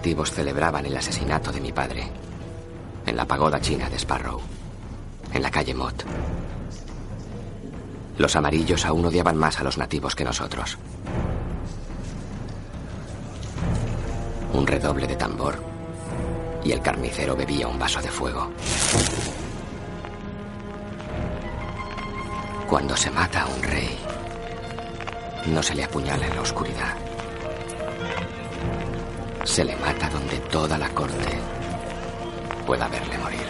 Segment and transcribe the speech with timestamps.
[0.00, 2.08] Nativos celebraban el asesinato de mi padre
[3.04, 4.40] en la pagoda china de Sparrow,
[5.30, 6.04] en la calle Mott.
[8.16, 10.78] Los amarillos aún odiaban más a los nativos que nosotros.
[14.54, 15.62] Un redoble de tambor
[16.64, 18.48] y el carnicero bebía un vaso de fuego.
[22.70, 23.98] Cuando se mata a un rey,
[25.48, 27.09] no se le apuñala en la oscuridad.
[29.44, 31.38] Se le mata donde toda la corte
[32.66, 33.40] pueda verle morir.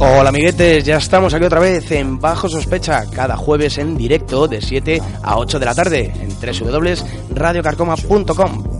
[0.00, 4.60] Hola amiguetes, ya estamos aquí otra vez en Bajo Sospecha, cada jueves en directo de
[4.60, 8.71] 7 a 8 de la tarde en www.radiocarcoma.com.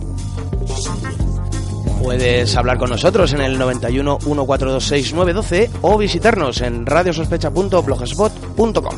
[2.03, 8.97] Puedes hablar con nosotros en el 91 142 6912 o visitarnos en radiosospecha.blogspot.com.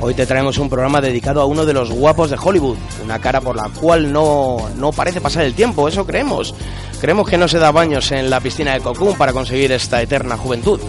[0.00, 3.40] Hoy te traemos un programa dedicado a uno de los guapos de Hollywood, una cara
[3.40, 6.54] por la cual no, no parece pasar el tiempo, eso creemos.
[7.00, 10.36] Creemos que no se da baños en la piscina de Cocoon para conseguir esta eterna
[10.36, 10.80] juventud.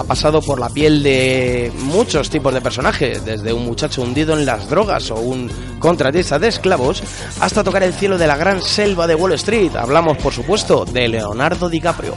[0.00, 4.46] Ha pasado por la piel de muchos tipos de personajes, desde un muchacho hundido en
[4.46, 7.02] las drogas o un contratista de esclavos,
[7.38, 9.76] hasta tocar el cielo de la gran selva de Wall Street.
[9.76, 12.14] Hablamos, por supuesto, de Leonardo DiCaprio.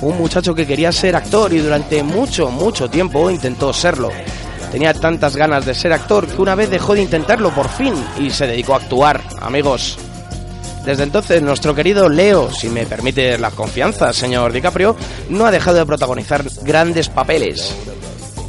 [0.00, 4.12] Un muchacho que quería ser actor y durante mucho, mucho tiempo intentó serlo.
[4.70, 8.30] Tenía tantas ganas de ser actor que una vez dejó de intentarlo por fin y
[8.30, 9.98] se dedicó a actuar, amigos.
[10.84, 14.94] Desde entonces, nuestro querido Leo, si me permite la confianza, señor DiCaprio,
[15.30, 17.74] no ha dejado de protagonizar grandes papeles.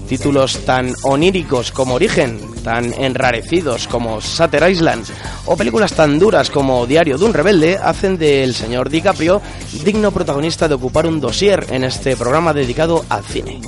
[0.09, 5.05] Títulos tan oníricos como Origen, tan enrarecidos como Sutter Island,
[5.45, 9.41] o películas tan duras como Diario de un Rebelde, hacen del señor DiCaprio
[9.85, 13.61] digno protagonista de ocupar un dossier en este programa dedicado al cine.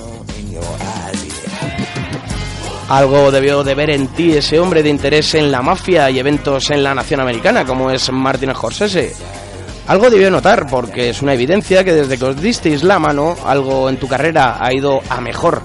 [2.89, 6.69] Algo debió de ver en ti ese hombre de interés en la mafia y eventos
[6.71, 9.13] en la nación americana, como es Martin Scorsese.
[9.87, 13.89] Algo debió notar, porque es una evidencia que desde que os disteis la mano, algo
[13.89, 15.63] en tu carrera ha ido a mejor.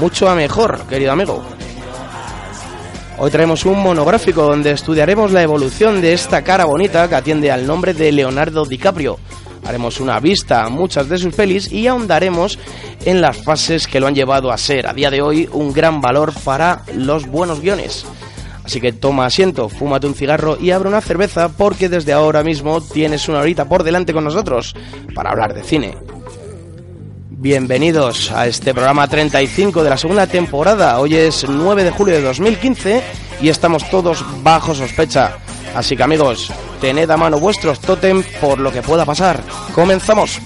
[0.00, 1.44] Mucho a mejor, querido amigo.
[3.18, 7.64] Hoy traemos un monográfico donde estudiaremos la evolución de esta cara bonita que atiende al
[7.68, 9.20] nombre de Leonardo DiCaprio.
[9.64, 12.58] Haremos una vista a muchas de sus pelis y ahondaremos
[13.04, 16.00] en las fases que lo han llevado a ser a día de hoy un gran
[16.00, 18.04] valor para los buenos guiones.
[18.64, 22.80] Así que toma asiento, fúmate un cigarro y abre una cerveza porque desde ahora mismo
[22.80, 24.74] tienes una horita por delante con nosotros
[25.14, 25.96] para hablar de cine.
[27.30, 30.98] Bienvenidos a este programa 35 de la segunda temporada.
[30.98, 33.02] Hoy es 9 de julio de 2015
[33.42, 35.36] y estamos todos bajo sospecha.
[35.74, 39.40] Así que amigos, tened a mano vuestros tótem por lo que pueda pasar.
[39.74, 40.40] Comenzamos.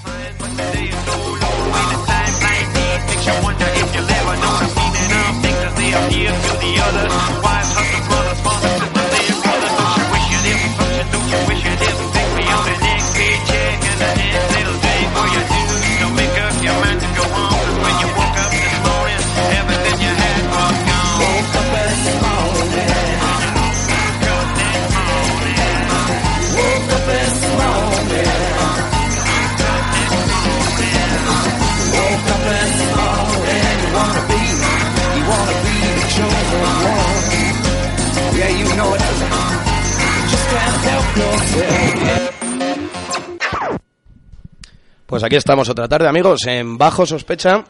[45.09, 47.65] Pues aquí estamos otra tarde, amigos, en Bajo Sospecha,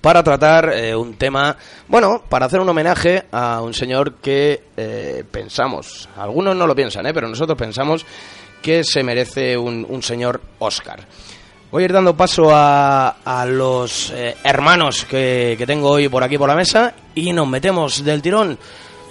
[0.00, 1.54] para tratar eh, un tema,
[1.88, 7.04] bueno, para hacer un homenaje a un señor que eh, pensamos, algunos no lo piensan,
[7.04, 8.06] eh, pero nosotros pensamos
[8.62, 11.00] que se merece un, un señor Oscar.
[11.70, 16.24] Voy a ir dando paso a, a los eh, hermanos que, que tengo hoy por
[16.24, 18.58] aquí por la mesa y nos metemos del tirón.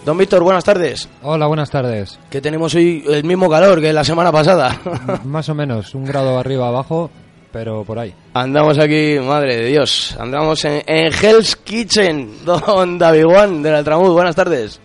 [0.04, 1.08] Don Víctor, buenas tardes.
[1.22, 2.18] Hola, buenas tardes.
[2.32, 4.76] Que tenemos hoy el mismo calor que la semana pasada.
[5.24, 7.12] Más o menos, un grado arriba abajo,
[7.52, 8.14] pero por ahí.
[8.34, 14.12] Andamos aquí, madre de Dios, andamos en, en Hell's Kitchen, don David Juan del Altramud.
[14.14, 14.80] Buenas tardes.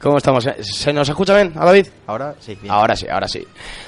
[0.00, 0.46] ¿Cómo estamos?
[0.60, 1.86] ¿Se nos escucha bien a David?
[2.06, 2.56] Ahora sí.
[2.60, 2.72] bien.
[2.72, 3.46] Ahora sí, ahora sí.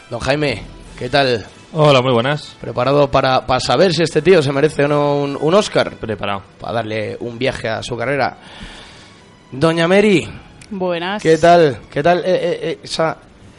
[0.09, 0.63] Don Jaime,
[0.99, 1.45] ¿qué tal?
[1.75, 2.57] Hola, muy buenas.
[2.61, 5.93] ¿Preparado para, para saber si este tío se merece o no un, un Oscar?
[5.93, 6.43] Preparado.
[6.59, 8.39] Para darle un viaje a su carrera.
[9.53, 10.27] Doña Mary,
[10.71, 11.23] Buenas.
[11.23, 11.79] ¿qué tal?
[11.91, 13.17] ¿Qué tal eh, eh, eh, esa,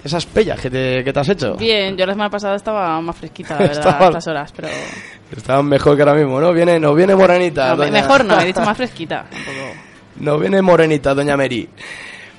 [0.08, 1.56] esas pellas que te, que te has hecho?
[1.56, 4.68] Bien, yo la semana pasada estaba más fresquita, la verdad, Estaba- a estas horas, pero...
[5.36, 6.52] Estaban mejor que ahora mismo, ¿no?
[6.54, 7.70] Viene, nos viene morenita.
[7.70, 9.26] No, me- doña- mejor no, he dicho más fresquita.
[9.32, 9.68] un poco.
[10.20, 11.70] Nos viene morenita, doña Mary.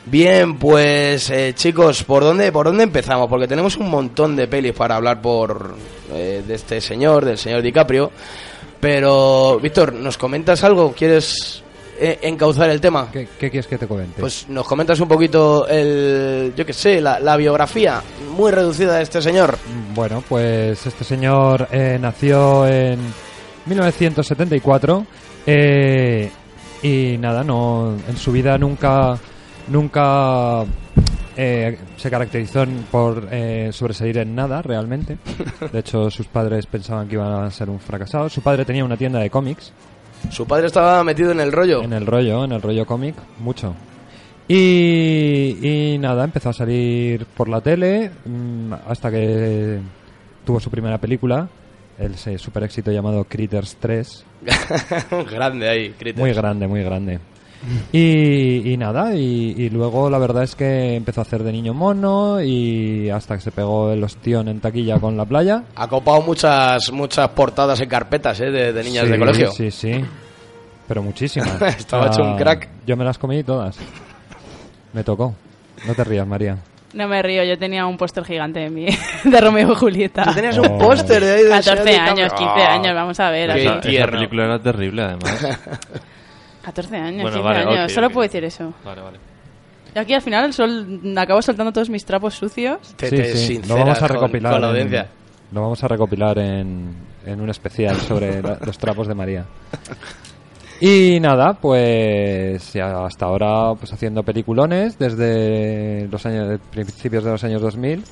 [0.06, 3.28] Bien, pues eh, chicos, ¿por dónde, ¿por dónde empezamos?
[3.28, 5.74] Porque tenemos un montón de pelis para hablar por
[6.14, 8.10] eh, de este señor, del señor DiCaprio.
[8.80, 10.92] Pero, Víctor, ¿nos comentas algo?
[10.96, 11.62] ¿Quieres
[12.00, 13.08] eh, encauzar el tema?
[13.12, 14.20] ¿Qué, qué quieres que te comente?
[14.20, 18.02] Pues nos comentas un poquito el, yo qué sé, la, la biografía
[18.36, 19.58] muy reducida de este señor.
[19.94, 23.00] Bueno, pues este señor eh, nació en
[23.66, 25.06] 1974
[25.46, 26.30] eh,
[26.82, 29.18] y nada, no en su vida nunca
[29.68, 30.64] nunca
[31.36, 35.18] eh, se caracterizó por eh, sobresalir en nada realmente.
[35.72, 38.28] De hecho, sus padres pensaban que iban a ser un fracasado.
[38.28, 39.72] Su padre tenía una tienda de cómics
[40.30, 41.82] Su padre estaba metido en el rollo.
[41.82, 43.74] en el rollo, en el rollo cómic, mucho.
[44.46, 45.58] Y,
[45.94, 49.78] y nada, empezó a salir por la tele mm, hasta que
[50.44, 51.48] tuvo su primera película,
[51.98, 54.24] el super éxito llamado Critters 3,
[55.30, 56.18] Grande ahí, Critters.
[56.18, 57.18] muy grande, muy grande.
[57.92, 61.74] Y, y nada, y, y luego la verdad es que empezó a hacer de niño
[61.74, 65.64] mono y hasta que se pegó el ostión en taquilla con la playa.
[65.74, 68.50] Ha copado muchas, muchas portadas en carpetas, ¿eh?
[68.50, 69.50] De, de niñas Sí, de colegio.
[69.50, 70.04] Sí, sí,
[70.86, 71.60] pero muchísimas.
[71.78, 72.68] Estaba hecho un crack.
[72.86, 73.76] Yo me las comí todas.
[74.92, 75.34] Me tocó.
[75.86, 76.56] No te rías, María.
[76.94, 78.86] No me río, yo tenía un póster gigante de mí,
[79.24, 80.24] de Romeo y Julieta.
[80.24, 80.62] Tú tenías Oh.
[80.62, 82.12] un póster de ahí señor 14 DiCaprio.
[82.24, 82.72] años, 15 Ah.
[82.74, 83.52] años, vamos a ver.
[83.52, 83.62] Qué.
[83.62, 85.58] Esa, esa película era terrible, además.
[86.68, 88.12] 14 años, Bueno, 15 vale, años, ok, solo ok.
[88.12, 88.72] puedo decir eso.
[88.84, 89.18] vale, vale.
[89.94, 92.78] Y aquí al final sol, acabo soltando todos mis trapos sucios.
[92.96, 94.52] Te- Sí, te sí, Lo vamos a con- recopilar.
[94.52, 95.06] con la en-
[95.52, 96.94] lo vamos a recopilar en,
[97.24, 99.46] en un especial sobre la- los trapos de María.
[100.80, 107.42] Y nada, pues ya hasta ahora pues haciendo peliculones desde los años principios de los
[107.42, 108.04] años 2000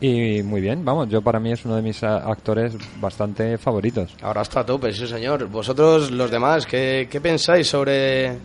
[0.00, 4.14] y muy bien, vamos, yo para mí es uno de mis actores bastante favoritos.
[4.22, 5.46] Ahora está a tope, sí señor.
[5.48, 8.36] Vosotros, los demás, ¿qué, qué pensáis sobre...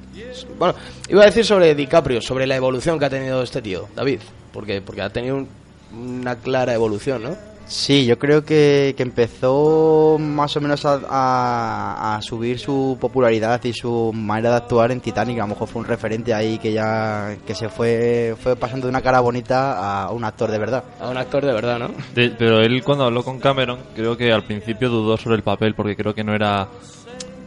[0.57, 0.75] Bueno,
[1.09, 4.19] iba a decir sobre DiCaprio, sobre la evolución que ha tenido este tío, David.
[4.53, 5.47] Porque, porque ha tenido un-
[5.93, 7.50] una clara evolución, ¿no?
[7.73, 13.63] Sí, yo creo que, que empezó más o menos a, a- a subir su popularidad
[13.63, 15.37] y su manera de actuar en Titanic.
[15.39, 18.89] A lo mejor fue un referente ahí que ya que se fue, fue pasando de
[18.89, 20.83] una cara bonita a un actor de verdad.
[20.99, 21.91] A un actor de verdad, ¿no?
[22.13, 25.73] De- pero él cuando habló con Cameron, creo que al principio dudó sobre el papel
[25.73, 26.67] porque creo que no era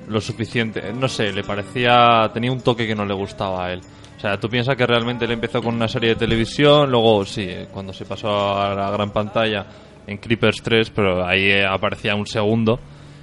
[0.09, 0.91] lo suficiente.
[0.94, 2.31] No sé, le parecía...
[2.32, 3.82] tenía un toque que no le gustaba a él.
[4.17, 7.43] O sea, tú piensas que realmente él empezó con una serie de televisión, luego sí,
[7.47, 9.67] eh, cuando se pasó a la gran pantalla
[10.06, 12.78] en Creepers 3, pero ahí eh, aparecía un segundo.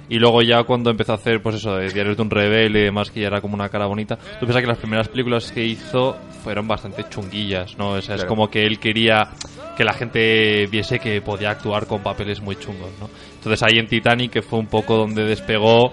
[0.08, 2.84] Y luego ya cuando empezó a hacer, pues eso, de Diarios de un Rebelde y
[2.84, 5.64] demás, que ya era como una cara bonita, tú piensas que las primeras películas que
[5.64, 7.92] hizo fueron bastante chunguillas, ¿no?
[7.92, 9.30] O sea, es como que él quería
[9.76, 13.08] que la gente viese que podía actuar con papeles muy chungos, ¿no?
[13.36, 15.92] Entonces ahí en Titanic, que fue un poco donde despegó,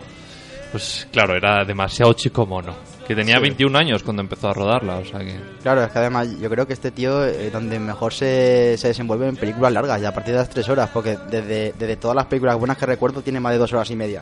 [0.72, 2.76] pues claro, era demasiado chico mono.
[3.10, 5.36] Que tenía 21 años cuando empezó a rodarla, o sea que...
[5.64, 9.28] Claro, es que además yo creo que este tío eh, donde mejor se, se desenvuelve
[9.28, 12.28] en películas largas, ya a partir de las tres horas, porque desde, desde todas las
[12.28, 14.22] películas buenas que recuerdo tiene más de dos horas y media,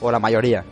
[0.00, 0.64] o la mayoría.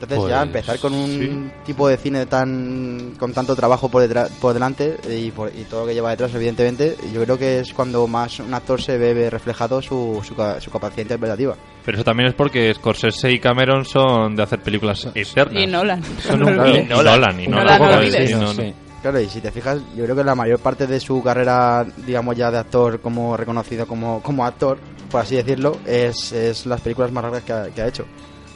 [0.00, 1.50] Entonces ya Pues, empezar con un sí.
[1.66, 5.80] tipo de cine tan con tanto trabajo por, detrás, por delante y, por- y todo
[5.80, 9.28] lo que lleva detrás, evidentemente, yo creo que es cuando más un actor se ve
[9.28, 11.56] reflejado su, su, ca- su capacidad interpretativa.
[11.84, 15.62] Pero eso también es porque Scorsese y Cameron son de hacer películas eternas.
[15.62, 16.02] Y Nolan.
[16.20, 16.76] Son un- Claro.
[16.76, 18.62] y Nolan, y Nolan, Nolan, no sí.
[18.62, 18.74] Sí.
[19.02, 22.36] Claro, y si te fijas, yo creo que la mayor parte de su carrera, digamos
[22.36, 24.78] ya de actor, como reconocido como, como actor,
[25.10, 28.04] por así decirlo, es, es las películas más largas que ha, que ha hecho.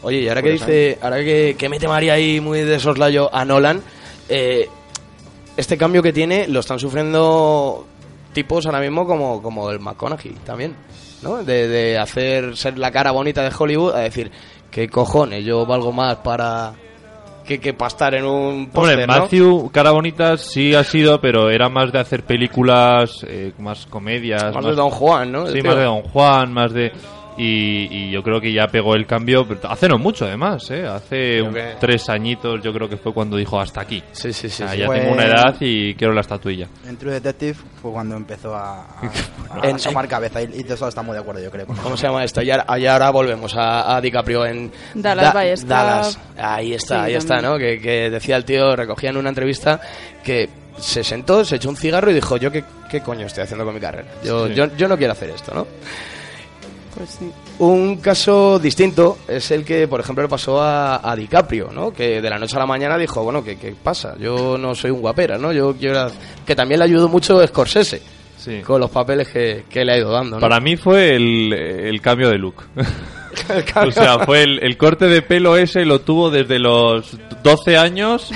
[0.02, 3.32] Oye, y ahora que Pues, dice, ahora que, que mete María ahí muy de soslayo
[3.35, 3.80] a Nolan,
[4.28, 4.68] eh,
[5.56, 7.87] este cambio que tiene lo están sufriendo
[8.32, 10.75] tipos ahora mismo como, como el McConaughey también,
[11.23, 11.44] ¿no?
[11.44, 14.30] De, de hacer ser la cara bonita de Hollywood a decir,
[14.71, 15.44] ¿qué cojones?
[15.44, 16.73] Yo valgo más para
[17.44, 19.06] que, que para estar en un Hombre.
[19.06, 24.54] Matthew, cara bonita sí ha sido, pero era más de hacer películas, eh, más comedias.
[24.54, 25.47] Más de Don Juan, ¿no?
[25.47, 26.92] Sí, más de Don Juan, más de...
[27.39, 30.87] Y, y yo creo que ya pegó el cambio, pero hace no mucho además, ¿eh?
[30.87, 34.03] hace Creo un- que- tres añitos yo creo que fue cuando dijo hasta aquí.
[34.12, 34.62] Sí, sí, sí.
[34.62, 34.79] O sea, sí.
[34.81, 36.69] ya Fue- tengo una edad y quiero la estatuilla.
[36.87, 39.11] En True Detective fue cuando empezó a, a,
[39.62, 41.67] a En- asomar cabeza y, y de eso estamos de acuerdo, yo creo.
[41.67, 42.43] ¿Cómo se llama esto?
[42.43, 45.67] Y ahora, y ahora volvemos a, a DiCaprio en Dallas Club.
[45.69, 46.19] Dallas.
[46.37, 47.53] Ahí está, Sí, ahí está, también.
[47.53, 47.59] ¿no?
[47.59, 49.81] Que, que decía el tío, recogía en una entrevista
[50.23, 53.65] que se sentó, se echó un cigarro y dijo, yo qué, qué coño estoy haciendo
[53.65, 54.09] con mi carrera.
[54.23, 54.55] Yo, Sí.
[54.55, 55.67] yo, yo no quiero hacer esto, ¿no?
[56.97, 57.31] Pues sí.
[57.59, 61.93] Un caso distinto es el que, por ejemplo, le pasó a, a DiCaprio, ¿no?
[61.93, 64.15] Que de la noche a la mañana dijo, bueno, ¿qué, qué pasa?
[64.19, 65.53] Yo no soy un guapera, ¿no?
[65.53, 66.11] Yo quiero...
[66.45, 68.03] Que también le ayudó mucho Scorsese
[68.39, 68.61] Sí.
[68.61, 70.41] con los papeles que, que le ha ido dando, ¿no?
[70.41, 72.57] Para mí fue el, el cambio de look.
[73.49, 77.17] El cambio- o sea, fue el, el corte de pelo ese lo tuvo desde los
[77.43, 78.31] 12 años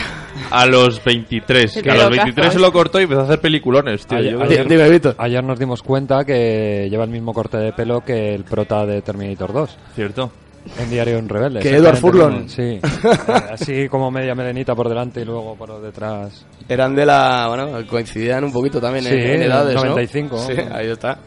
[0.51, 1.77] a los 23.
[1.77, 4.19] El Que a los pelocazo 23 se lo cortó y empezó a hacer peliculones, tío.
[4.19, 5.15] Ayer- Víctor.
[5.19, 9.03] Ayer nos dimos cuenta que lleva el mismo corte de pelo que el prota de
[9.03, 10.31] Terminator 2 Cierto.
[10.79, 11.61] en Diario en Rebelde.
[11.61, 12.49] Que Edward Furlong.
[12.49, 12.81] Sí, Eh,
[13.53, 16.45] así como media melenita por delante y luego por detrás.
[16.69, 17.47] Eran de la.
[17.49, 19.75] Bueno, coincidían un poquito también en- Sí, en, edades.
[19.75, 19.85] ¿no?
[19.85, 20.39] 95.
[20.47, 21.19] Sí, ahí está.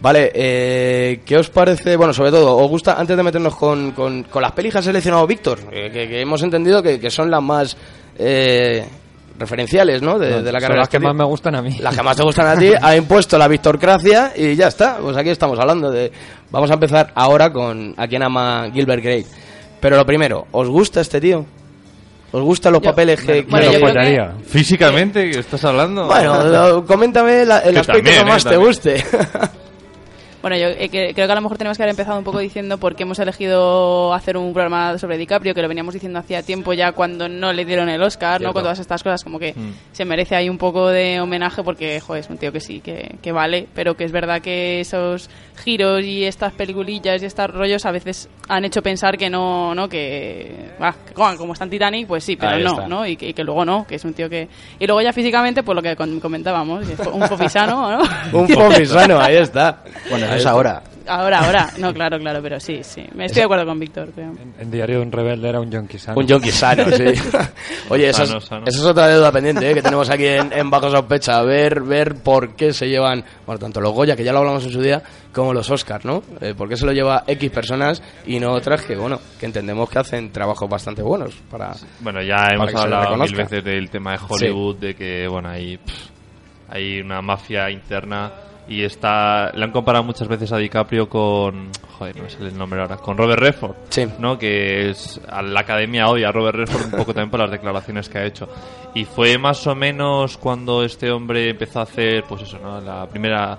[0.00, 1.96] Vale, eh, ¿qué os parece?
[1.96, 4.82] Bueno, sobre todo, ¿os gusta, antes de meternos con, con, con las pelis que ha
[4.82, 7.76] seleccionado Víctor, eh, que, que hemos entendido que, que son las más
[8.18, 8.86] eh,
[9.38, 10.18] referenciales, ¿no?
[10.18, 10.80] De, de la Son carrera.
[10.80, 11.76] las que más me gustan a mí.
[11.78, 14.98] Las que más te gustan a ti, ha impuesto la Victorcracia y ya está.
[14.98, 16.10] Pues aquí estamos hablando de.
[16.50, 19.26] Vamos a empezar ahora con a quien ama Gilbert Grape.
[19.80, 21.46] Pero lo primero, ¿os gusta este tío?
[22.32, 24.24] ¿Os gustan los Yo- papeles que, Bueno, que- yo.
[24.46, 26.06] Físicamente, ¿qué estás hablando?
[26.06, 29.04] Bueno, lo- coméntame la- el Que aspecto también, que más eh, te guste.
[30.40, 32.38] Bueno, yo eh, que- creo que a lo mejor tenemos que haber empezado un poco
[32.38, 36.42] diciendo por qué hemos elegido hacer un programa sobre DiCaprio, que lo veníamos diciendo hacía
[36.42, 38.52] tiempo ya cuando no le dieron el Oscar, ¿no?
[38.52, 39.72] Con todas estas cosas, como que Mm.
[39.92, 43.16] se merece ahí un poco de homenaje porque, joder, es un tío que sí, que,
[43.20, 45.28] que vale, pero que es verdad que esos
[45.64, 49.88] giros y estas peliculillas y estos rollos a veces han hecho pensar que no, ¿no?
[49.88, 52.86] Que, ah, que como como está en Titanic, pues sí, pero Ahí no, está.
[52.86, 53.04] ¿no?
[53.06, 54.48] Y que, y que luego no, que es un tío que...
[54.78, 58.02] Y luego ya físicamente, pues lo que comentábamos, un fofisano, ¿no?
[58.38, 59.82] Un fofisano, ahí está.
[60.10, 60.82] Bueno, Ahí es ahora.
[61.06, 61.70] Ahora, ahora.
[61.78, 63.02] No, claro, claro, pero sí, sí.
[63.14, 64.10] Me estoy de acuerdo con Víctor.
[64.16, 66.18] En, en Diario de un Rebelde era un junkie sano.
[66.18, 67.04] Un yonki sano, sí.
[67.88, 69.74] Oye, esa es, Sano, esa es otra deuda pendiente ¿eh?
[69.74, 71.42] que tenemos aquí en, en Bajo Sospecha.
[71.42, 74.72] Ver, ver por qué se llevan, bueno, tanto los Goya, que ya lo hablamos en
[74.72, 76.22] su día, como los Oscars, ¿no?
[76.40, 79.88] Eh, por qué se lo lleva X personas y no otras que, bueno, que entendemos
[79.88, 81.72] que hacen trabajos bastante buenos para...
[82.00, 85.26] Bueno, ya hemos que se le hablado mil veces del tema de Hollywood, de que,
[85.26, 86.10] bueno, hay, pff,
[86.68, 88.30] hay una mafia interna
[88.68, 89.50] y está...
[89.52, 91.70] Le han comparado muchas veces a DiCaprio con...
[91.98, 92.96] Joder, no sé el nombre ahora.
[92.96, 93.74] Con Robert Redford.
[93.88, 94.06] Sí.
[94.18, 94.38] ¿no?
[94.38, 95.20] Que es...
[95.28, 98.24] A la academia odia a Robert Redford un poco también por las declaraciones que ha
[98.24, 98.48] hecho.
[98.94, 102.80] Y fue más o menos cuando este hombre empezó a hacer, pues eso, ¿no?
[102.80, 103.58] La primera...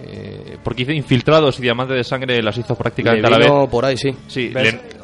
[0.00, 3.70] eh, porque hizo Infiltrados y Diamante de Sangre las hizo prácticamente Le a la vez.
[3.70, 4.10] por ahí, sí.
[4.26, 4.52] Sí,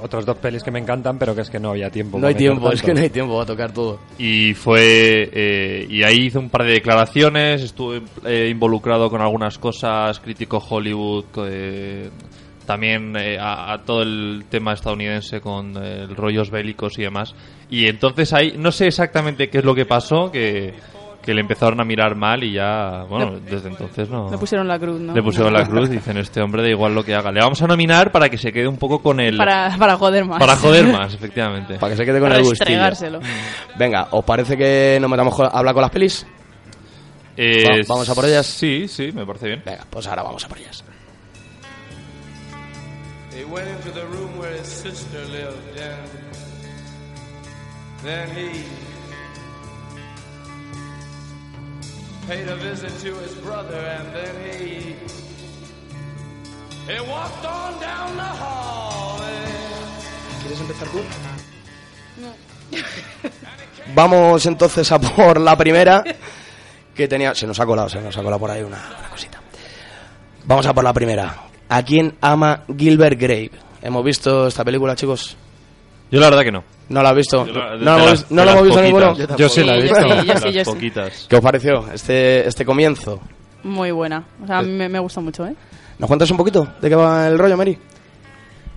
[0.03, 2.19] Otros dos pelis que me encantan, pero que es que no había tiempo.
[2.19, 3.99] No hay tiempo, es que no hay tiempo a tocar todo.
[4.19, 7.95] y fue eh, y ahí hizo un par de declaraciones estuvo
[8.27, 12.11] eh, involucrado con algunas cosas crítico Hollywood eh,
[12.67, 17.35] también eh, a, a todo el tema estadounidense con eh, rollos bélicos y demás
[17.71, 20.75] y entonces ahí no sé exactamente qué es lo que pasó que,
[21.23, 24.79] que le empezaron a mirar mal y ya bueno desde entonces no Le pusieron la
[24.79, 25.15] cruz, ¿no?
[25.15, 27.67] le pusieron la cruz dicen este hombre da igual lo que haga le vamos a
[27.69, 30.41] nominar para que se quede un poco con el Para, para joder más.
[30.41, 33.21] para joder más efectivamente Para que se quede con Para el gustillo.
[33.79, 36.27] Venga, ¿os parece que nos metamos a hablar con las pelis?
[37.37, 38.45] Eh, Va- ¿vamos a por ellas?
[38.47, 40.85] sí sí me parece bien Venga, pues ahora vamos a por ellas.
[43.35, 46.09] He went into the room where his sister lived, and
[48.05, 48.65] then he
[52.29, 54.95] paid a visit to his brother, and then he
[56.93, 59.21] he walked on down the hall.
[59.23, 61.01] and- ¿Quieres empezar tú?
[63.95, 66.03] Vamos entonces a por la primera
[66.95, 67.35] que tenía.
[67.35, 69.41] Se nos ha colado, se nos ha colado por ahí una, una cosita.
[70.45, 71.37] Vamos a por la primera.
[71.69, 73.53] ¿A quién ama Gilbert Grape?
[73.83, 75.37] ¿Hemos visto esta película, chicos?
[76.13, 76.63] Yo la verdad que no.
[76.91, 77.45] ¿No la has visto?
[77.47, 78.83] Yo la- de ¿No, la hemos, las- visto poquitas.
[78.85, 79.37] ninguno?
[79.37, 80.01] Yo sí la he Sí, visto.
[80.07, 80.71] yo sí, yo sí, Las yo sí.
[80.71, 81.27] poquitas.
[81.29, 83.19] ¿Qué os pareció este, este comienzo?
[83.65, 84.25] Muy buena.
[84.43, 85.55] O sea, a mí me, me gustó mucho, ¿eh?
[85.99, 87.79] ¿Nos cuentas un poquito de qué va el rollo, Mary?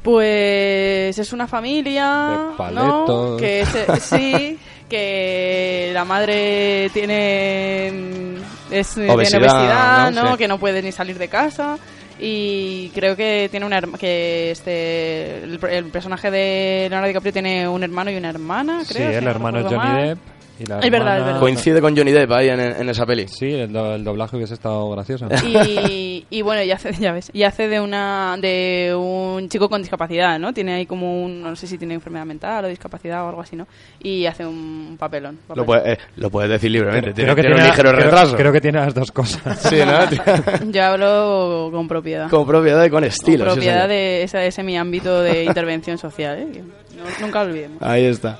[0.04, 3.36] Pues es una familia, De ¿no?
[3.40, 10.24] Que se- sí, que la madre tiene mm, es, tiene Obesidad, obesidad, ¿no?
[10.24, 10.32] ¿no?
[10.34, 10.38] Sí.
[10.38, 11.78] Que no puede ni salir de casa
[12.20, 17.84] y creo que tiene una que este el, el personaje de Leonardo DiCaprio tiene un
[17.84, 19.10] hermano y una hermana, Sí, creo.
[19.12, 20.08] si el no hermano es Johnny mal.
[20.08, 20.20] Depp.
[20.58, 21.40] Y la Es verdad, es verdad.
[21.42, 23.28] Coincide con Johnny Depp ahí en, en esa peli.
[23.28, 25.28] Sí, el, do- el doblaje hubiese estado gracioso.
[25.46, 29.82] Y, y bueno, y hace, ya ves, y hace de una de un chico con
[29.82, 30.54] discapacidad, ¿no?
[30.54, 33.56] Tiene ahí como un, no sé si tiene enfermedad mental o discapacidad o algo así,
[33.58, 33.68] ¿no?
[34.02, 35.40] Y hace un papelón.
[35.54, 37.14] Lo, puede- eh, lo puedes decir libremente.
[37.14, 38.36] tiene, creo que tiene un ligero creo- retraso.
[38.38, 39.60] Creo que tiene las dos cosas.
[39.60, 40.72] Sí, ¿no?
[40.72, 42.30] Yo hablo con propiedad.
[42.30, 43.44] con propiedad y con Con estilo.
[43.46, 46.64] sí, propiedad de ese, de ese mi ámbito de intervención social, ¿eh?
[46.96, 47.82] No- nunca olvidemos.
[47.82, 48.40] Ahí está.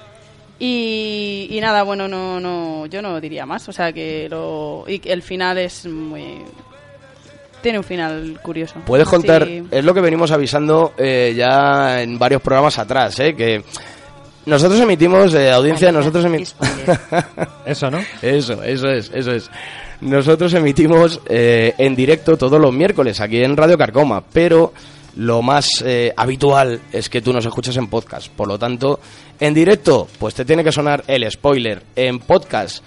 [0.60, 3.68] Y, y nada, bueno, no, no, yo no diría más.
[3.68, 6.38] O sea que lo, y que el final es muy.
[7.62, 8.76] Tiene un final curioso.
[8.86, 13.36] Puedes contar, es lo que venimos avisando eh, ya en varios programas atrás, ¿eh?
[13.36, 13.64] que
[14.46, 16.56] nosotros emitimos, eh, audiencia, nosotros emitimos...
[17.66, 17.98] Eso, ¿no?
[18.22, 19.50] Eso, eso es, eso es.
[20.02, 24.72] Nosotros emitimos eh, en directo todos los miércoles aquí en Radio Carcoma, pero
[25.16, 28.30] lo más eh, habitual es que tú nos escuches en podcast.
[28.30, 29.00] Por lo tanto,
[29.40, 31.84] en directo, pues te tiene que sonar el spoiler.
[31.96, 32.84] En podcast,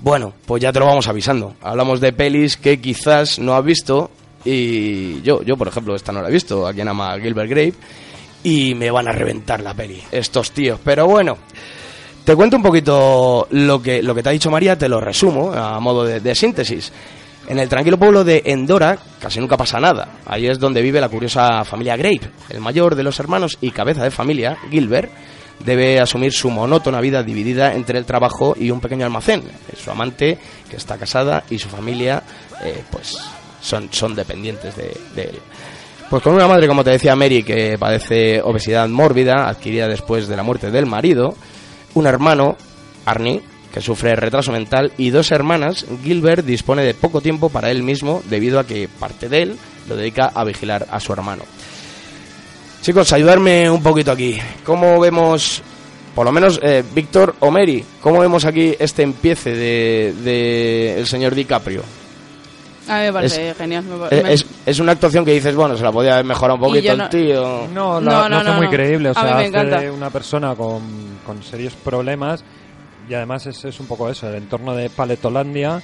[0.00, 1.54] bueno, pues ya te lo vamos avisando.
[1.62, 4.10] Hablamos de pelis que quizás no has visto
[4.44, 7.74] y yo, yo por ejemplo, esta no la he visto, a quien ama Gilbert Grape,
[8.42, 10.78] y me van a reventar la peli, estos tíos.
[10.84, 11.38] Pero bueno,
[12.24, 15.52] te cuento un poquito lo que, lo que te ha dicho María, te lo resumo
[15.52, 16.92] a modo de, de síntesis.
[17.46, 20.08] En el tranquilo pueblo de Endora casi nunca pasa nada.
[20.26, 22.30] Ahí es donde vive la curiosa familia Grape.
[22.48, 25.10] El mayor de los hermanos y cabeza de familia, Gilbert,
[25.60, 29.42] debe asumir su monótona vida dividida entre el trabajo y un pequeño almacén.
[29.76, 30.38] Su amante,
[30.70, 32.22] que está casada, y su familia,
[32.62, 33.18] eh, pues
[33.60, 35.38] son, son dependientes de, de él.
[36.10, 40.36] Pues con una madre, como te decía Mary, que padece obesidad mórbida, adquirida después de
[40.36, 41.34] la muerte del marido,
[41.94, 42.56] un hermano,
[43.06, 43.42] Arnie,
[43.74, 48.22] que sufre retraso mental, y dos hermanas, Gilbert dispone de poco tiempo para él mismo
[48.30, 49.56] debido a que parte de él
[49.88, 51.42] lo dedica a vigilar a su hermano.
[52.82, 54.38] Chicos, ayudarme un poquito aquí.
[54.64, 55.60] ¿Cómo vemos,
[56.14, 61.06] por lo menos eh, Víctor o Mary, cómo vemos aquí este empiece de, de el
[61.06, 61.82] señor DiCaprio?
[62.86, 63.84] A mí me parece genial.
[63.84, 66.26] me pa- Eh, me- Es, es una actuación que dices, bueno, se la podía haber
[66.26, 67.66] mejorado un poquito yo el no- tío.
[67.72, 68.70] No, No, lo no, hace no, muy no.
[68.70, 69.08] creíble.
[69.10, 70.82] O A mí sea, me hace una persona con,
[71.24, 72.44] con serios problemas
[73.08, 75.82] y además es, es un poco eso, el entorno de Paletolandia.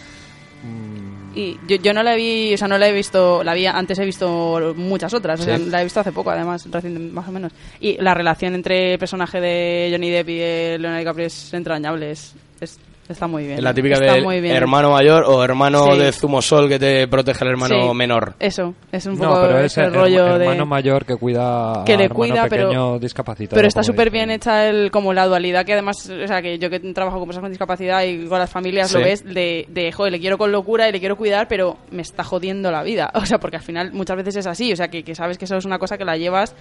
[0.64, 3.66] mm, Y yo, yo no la vi, o sea, no la he visto, la vi
[3.66, 5.66] antes he visto muchas otras, o sea, Sí.
[5.70, 7.52] la he visto hace poco, además, recién, más o menos.
[7.80, 12.10] Y la relación entre el personaje de Johnny Depp y de Leonardo DiCaprio es entrañable,
[12.10, 12.78] es, es-
[13.12, 13.58] está muy bien.
[13.58, 14.54] Es la típica está de muy bien.
[14.56, 15.98] hermano mayor o hermano Sí.
[15.98, 17.94] de zumo sol que te protege el hermano Sí.
[17.94, 18.34] menor.
[18.38, 20.44] Eso, es un no, poco pero es ese el rollo herma- de...
[20.44, 23.56] hermano mayor que cuida que a le hermano cuida, pero- pequeño discapacitado.
[23.56, 26.70] Pero está súper bien hecha el, como la dualidad que además, o sea, que yo
[26.70, 28.98] que trabajo con personas con discapacidad y con las familias Sí.
[28.98, 32.02] lo ves de, de, joder, le quiero con locura y le quiero cuidar, pero me
[32.02, 33.10] está jodiendo la vida.
[33.20, 35.44] O sea, porque al final muchas veces es así, o sea, que, que sabes que
[35.44, 36.54] eso es una cosa que la llevas,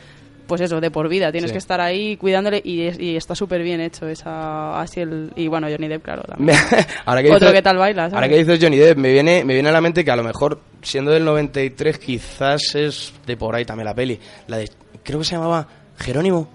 [0.50, 1.32] pues eso, de por vida.
[1.32, 1.54] Tienes Sí.
[1.54, 5.32] que estar ahí cuidándole y, es- y está súper bien hecho esa, así el...
[5.38, 6.58] Y bueno, Johnny Depp, claro, también.
[7.06, 8.14] ahora que Otro dices- que tal baila, ¿sabes?
[8.16, 10.24] Ahora que dices Johnny Depp, me viene, me viene a la mente que a lo
[10.24, 14.20] mejor, siendo del 93, quizás es de por ahí también la peli.
[14.48, 14.70] La de,
[15.04, 15.66] creo que se llamaba
[15.98, 16.50] Jerónimo.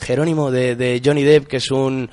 [0.00, 2.10] Jerónimo de, de Johnny Depp, que es un...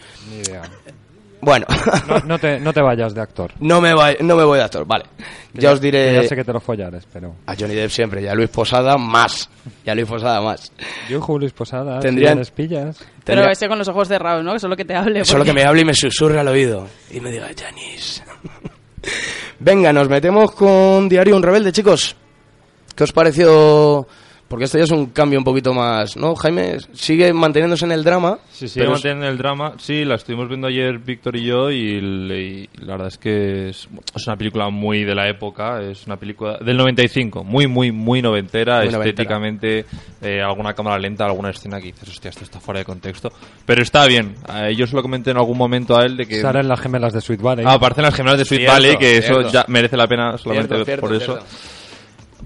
[1.42, 1.66] Bueno,
[2.08, 3.52] No, no te, no te vayas de actor.
[3.60, 5.06] no, me voy, no me voy de actor, vale.
[5.54, 6.10] Que Ya os diré...
[6.10, 7.34] que Ya sé que te lo follares, pero.
[7.46, 9.50] A Johnny Depp siempre, y a Luis Posada más.
[9.86, 10.72] Y a Luis Posada más.
[11.10, 12.56] Yo, Luis Posada, Tendrían- Tendrían...
[12.56, 12.98] pillas.
[13.00, 14.54] Pero Tendría- ese con los ojos cerrados, ¿no?
[14.54, 15.24] Que solo que te hable.
[15.24, 16.88] Solo que me hable y me susurre al oído.
[17.12, 18.22] Y me diga, Janis.
[19.60, 22.16] Venga, nos metemos con Diario Un Rebelde, chicos.
[22.96, 24.08] ¿Qué os pareció?
[24.50, 26.36] Porque esto ya es un cambio un poquito más, ¿no?
[26.36, 28.40] Jaime sigue manteniéndose en el drama.
[28.52, 29.74] Sí, sí, pero es- mantienen el drama.
[29.78, 34.28] Sí, la estuvimos viendo ayer Víctor y yo y, la verdad es que es, es
[34.28, 35.82] una película muy de la época.
[35.84, 38.78] Es una película del 95, muy, muy, muy noventera.
[38.80, 39.10] Muy noventera.
[39.10, 39.86] estéticamente,
[40.22, 43.30] eh, alguna cámara lenta, alguna escena que dices, hostia, esto está fuera de contexto.
[43.66, 44.36] Pero está bien.
[44.52, 46.42] Eh, yo se lo comenté en algún momento a él de que...
[46.42, 47.66] Salen las gemelas de Sweet Valley.
[47.68, 49.42] Ah, aparecen las gemelas de Sweet Cierto, Valley, que cierto.
[49.42, 51.40] eso ya merece la pena solamente Cierto, cierto, por eso.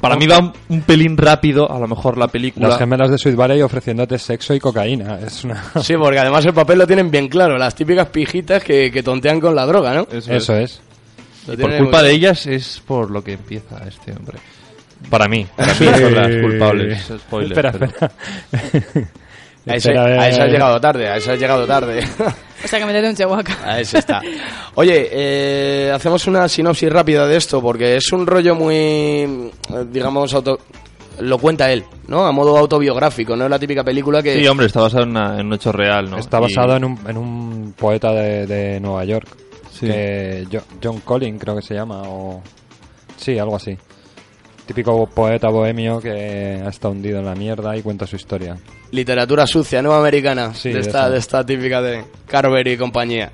[0.04, 2.68] Para mí va un, un pelín rápido, a lo mejor la película.
[2.68, 5.18] Las gemelas de Sweet Valley ofreciéndote sexo y cocaína.
[5.26, 5.64] Es una...
[5.82, 7.58] Sí, porque además el papel lo tienen bien claro.
[7.58, 10.02] Las típicas pijitas que, que tontean con la droga, ¿no?
[10.12, 10.82] Eso, Eso es.
[11.48, 11.54] es.
[11.54, 14.40] Y por culpa de ellas es por lo que empieza este hombre.
[15.10, 17.12] Para mí, para mí son las culpables.
[17.20, 17.86] Spoiler, espera, pero-
[18.52, 19.08] espera.
[19.66, 20.20] Espera, a ver.
[20.20, 22.02] a has llegado tarde, a ese has llegado tarde.
[22.64, 23.44] O sea, que métete un chihuahua.
[23.66, 24.22] A ese está.
[24.76, 29.52] Oye, eh, hacemos una sinopsis rápida de esto, porque es un rollo muy,
[29.92, 30.60] digamos, auto...
[31.20, 32.26] Lo cuenta él, ¿no?
[32.26, 34.40] A modo autobiográfico, no es la típica película que...
[34.40, 36.18] Sí, hombre, está basado en, una- en un hecho real, ¿no?
[36.18, 39.28] Está Y- basado en un, en un poeta de, de Nueva York.
[39.72, 39.86] Sí.
[39.86, 42.02] Que Jo- John Collins creo que se llama.
[42.08, 42.42] O...
[43.16, 43.78] Sí, algo así.
[44.74, 48.58] Típico poeta bohemio que ha estado hundido en la mierda y cuenta su historia.
[48.92, 49.94] Literatura sucia, ¿no?
[49.94, 50.52] Americana.
[50.56, 53.32] Sí, de, esta, de esta típica de Carver y compañía.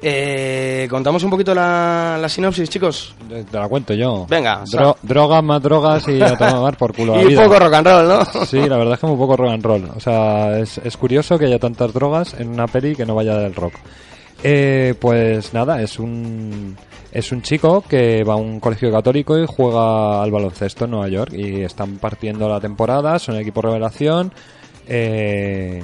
[0.00, 3.14] Eh, ¿Contamos un poquito la, la sinopsis, chicos?
[3.28, 4.26] Te te la cuento yo.
[4.28, 7.42] Venga, Dro- drogas más drogas y a tomar por culo la Y vida.
[7.44, 8.46] poco rock and roll, ¿no?
[8.46, 9.90] Sí, la verdad es que muy poco rock and roll.
[9.96, 13.36] O sea, es, es curioso que haya tantas drogas en una peli que no vaya
[13.36, 13.74] del rock.
[14.44, 16.76] Eh, pues nada, es un
[17.12, 21.08] es un chico que va a un colegio católico y juega al baloncesto en Nueva
[21.08, 24.32] York y están partiendo la temporada, son equipo revelación
[24.86, 25.82] eh,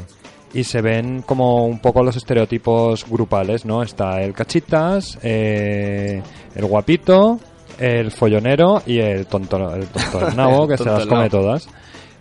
[0.53, 3.83] y se ven como un poco los estereotipos grupales, ¿no?
[3.83, 6.23] Está el cachitas, eh,
[6.55, 7.41] el guapito,
[7.79, 11.69] el follonero y el tonto, el tonto nabo que se las come todas.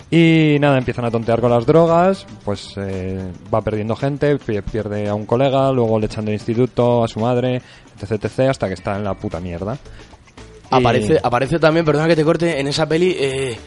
[0.10, 5.10] Y nada, empiezan a tontear con las drogas, pues eh, va perdiendo gente, pi- pierde
[5.10, 7.64] a un colega, luego le echan del instituto, a su madre,
[8.02, 9.78] etc, etc, hasta que está en la puta mierda.
[10.72, 13.16] Aparece, aparece también, perdona que te corte, en esa peli...
[13.20, 13.58] Eh,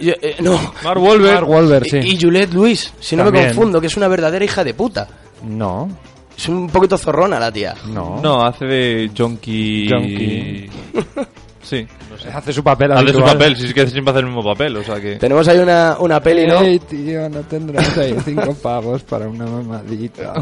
[0.00, 0.58] yo- eh, no.
[0.82, 1.34] Mark Wahlberg.
[1.34, 1.98] Mark Wahlberg, sí.
[1.98, 5.06] Y, y Juliette Lewis, si no me confundo, que es una verdadera hija de puta.
[5.44, 5.88] No,
[6.36, 7.74] Es un poquito zorrona la tía.
[7.88, 8.20] no.
[8.22, 9.88] No, hace de Jonky.
[9.90, 10.70] Junkie.
[11.62, 12.28] Sí, no sé.
[12.30, 14.82] Hace su papel Hace su papel, si es que siempre hace el mismo papel, o
[14.82, 15.16] sea que.
[15.16, 16.60] Tenemos ahí una, una peli, ¿no?
[16.62, 20.32] Ey, tío, no tendrás ahí cinco pavos para una mamadita.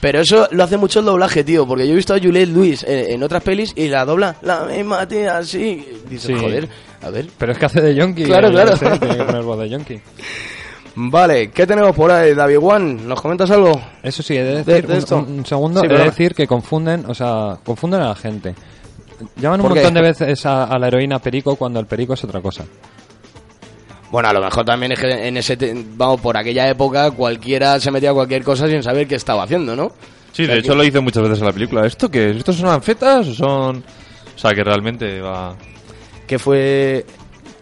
[0.00, 2.84] Pero eso lo hace mucho el doblaje, tío, porque yo he visto a Juliette Lewis
[2.84, 5.84] en, en otras pelis y la dobla la misma tía así.
[6.08, 6.34] Dices, Sí.
[6.40, 6.68] joder,
[7.02, 7.26] a ver.
[7.36, 8.22] Pero es que hace de yonki.
[8.24, 8.76] Claro, yo claro.
[8.98, 10.00] tiene que poner voz de yonki.
[10.94, 12.94] Vale, ¿qué tenemos por ahí, David One?
[13.04, 13.80] ¿Nos comentas algo?
[14.02, 15.16] Eso sí, he de De- decir, de un- esto.
[15.16, 18.54] un, un segundo, Sí, he de decir que confunden, o sea, confunden a la gente.
[19.36, 22.40] Llaman un montón de veces a, a la heroína perico cuando el perico es otra
[22.40, 22.64] cosa.
[24.10, 27.80] Bueno, a lo mejor también es que en ese, te- vamos, por aquella época cualquiera
[27.80, 29.90] se metía a cualquier cosa sin saber qué estaba haciendo, ¿no?
[30.32, 31.86] Sí, O sea, de hecho que- lo hice muchas veces en la película.
[31.86, 32.36] ¿Esto qué es?
[32.36, 33.76] ¿Estos son anfetas o son.?
[34.34, 35.54] O sea, que realmente va.
[36.26, 37.04] ¿Qué fue,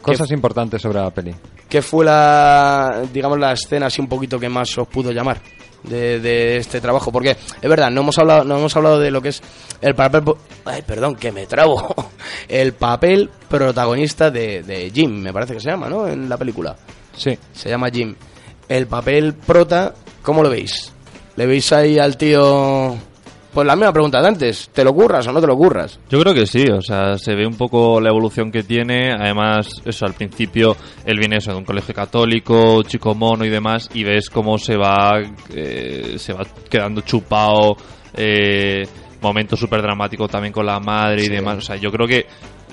[0.02, 1.34] Cosas importantes sobre la peli.
[1.68, 5.40] qué fue la, digamos, la escena así un poquito que más os pudo llamar
[5.84, 7.12] de, de este trabajo?
[7.12, 9.42] Porque es verdad, no hemos hablado, no hemos hablado de lo que es
[9.80, 10.22] el papel,
[10.64, 11.94] ay, perdón, que me trabo,
[12.48, 16.06] el papel protagonista de, de Jim, me parece que se llama, ¿no?
[16.06, 16.76] En la película.
[17.16, 17.38] Sí.
[17.52, 18.14] Se llama Jim.
[18.68, 20.92] El papel prota, ¿cómo lo veis?
[21.36, 22.96] ¿Le veis ahí al tío?
[23.52, 25.98] Pues la misma pregunta de antes, ¿te lo curras o no te lo curras?
[26.08, 29.12] Yo creo que sí, o sea, se ve un poco la evolución que tiene.
[29.12, 33.88] Además, eso, al principio él viene eso de un colegio católico, chico mono y demás,
[33.92, 35.20] y ves cómo se va,
[35.52, 37.76] eh, se va quedando chupado.
[38.16, 38.86] Eh,
[39.20, 41.58] momento súper dramático también con la madre y demás.
[41.58, 42.26] O sea, yo creo que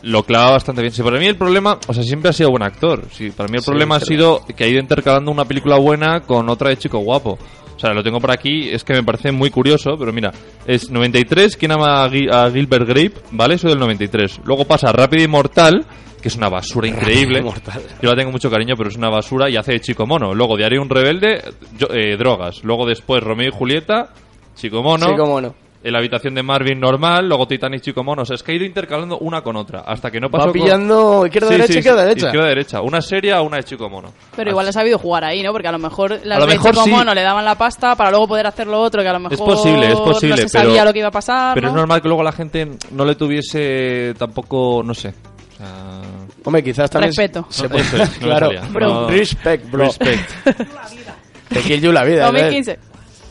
[0.04, 0.94] lo clava bastante bien.
[0.94, 3.04] Si para mí el problema, o sea, siempre ha sido buen actor.
[3.12, 6.22] Si para mí el Sí, problema ha sido que ha ido intercalando una película buena
[6.22, 7.40] con otra de chico guapo.
[7.78, 10.34] O sea, lo tengo por aquí, es que me parece muy curioso, pero mira,
[10.66, 13.14] es 93, ¿quién ama a, Gui- a Gilbert Grape?
[13.32, 13.58] ¿Vale?
[13.60, 14.42] Soy del 93.
[14.46, 15.86] Luego pasa Rápido y Mortal,
[16.20, 17.40] que es una basura increíble.
[17.44, 17.82] Mortal.
[18.02, 20.34] Yo la tengo mucho cariño, pero es una basura y hace de chico mono.
[20.34, 21.44] Luego Diario un rebelde,
[21.78, 22.64] yo- eh, drogas.
[22.64, 24.10] Luego después Romeo y Julieta,
[24.56, 25.06] chico mono.
[25.06, 25.54] Sí, cómo no.
[25.88, 28.24] En la habitación de Marvin normal, luego Titanic chico mono.
[28.24, 29.86] O sea, es que ha ido intercalando una con otra.
[29.88, 32.26] Hasta que no pasó Va con- pillando izquierda, Sí, derecha, sí, izquierda, sí, derecha.
[32.28, 32.82] Izquierda, derecha.
[32.82, 34.12] Una seria, una de chico mono.
[34.36, 35.54] Pero igual ha sabido jugar ahí, ¿no?
[35.54, 36.90] Porque a lo mejor las lo de mejor Chico sí.
[36.92, 39.38] Mono le daban la pasta para luego poder hacer lo otro, que a lo mejor
[39.38, 41.72] posible, es posible, no se pero- sabía lo que iba a pasar, Pero ¿no?
[41.72, 45.08] es normal que luego la gente no le tuviese tampoco, no sé.
[45.54, 46.02] O sea,
[46.44, 47.12] Hombre, quizás también...
[47.12, 47.46] Respeto.
[47.50, 48.52] Se puede- es, no claro.
[48.74, 48.88] Bro.
[48.90, 49.08] No.
[49.10, 49.86] Respect, bro.
[49.86, 50.30] Respect.
[51.48, 52.30] Te kill you la vida.
[52.36, 52.78] ¿eh?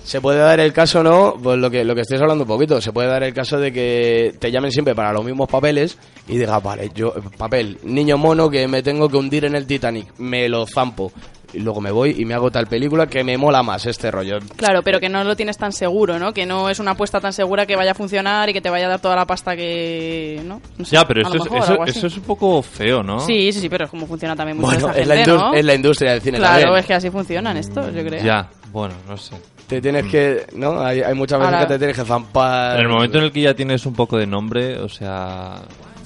[0.07, 0.11] 2015.
[0.11, 1.35] Se puede dar el caso, ¿no?
[1.43, 2.81] Pues lo que, lo que estés hablando un poquito.
[2.81, 6.39] Se puede dar el caso de que te llamen siempre para los mismos papeles y
[6.39, 10.49] digas, vale, yo, papel, niño mono que me tengo que hundir en el Titanic, me
[10.49, 11.13] lo zampo.
[11.53, 14.39] Y luego me voy y me hago tal película que me mola más este rollo.
[14.57, 16.35] Claro, pero que no lo tienes tan seguro, ¿no?
[16.35, 18.87] Que no es una apuesta tan segura que vaya a funcionar y que te vaya
[18.87, 20.43] a dar toda la pasta que...
[20.45, 20.61] ¿no?
[20.77, 23.21] No sé, Ya, pero eso es, eso, eso es un poco feo, ¿no?
[23.21, 25.39] Sí, sí, sí, pero es como funciona también mucho Bueno, esta es la, gente, indus-
[25.41, 25.55] ¿no?
[25.55, 26.79] es la industria del cine Claro, también.
[26.81, 28.23] es que así funcionan estos, yo creo.
[28.25, 29.37] Ya, bueno, no sé.
[29.67, 30.81] Te tienes que, ¿no?
[30.81, 32.77] Hay, hay muchas veces Ahora- que te tienes que zampar.
[32.79, 35.57] En el momento en el que ya tienes un poco de nombre, o sea,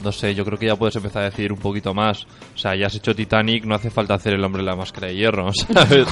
[0.03, 2.25] no sé, yo creo que ya puedes empezar a decidir un poquito más.
[2.55, 5.09] O sea, ya has hecho Titanic, no hace falta hacer el hombre de la máscara
[5.09, 6.07] de hierro, ¿sabes?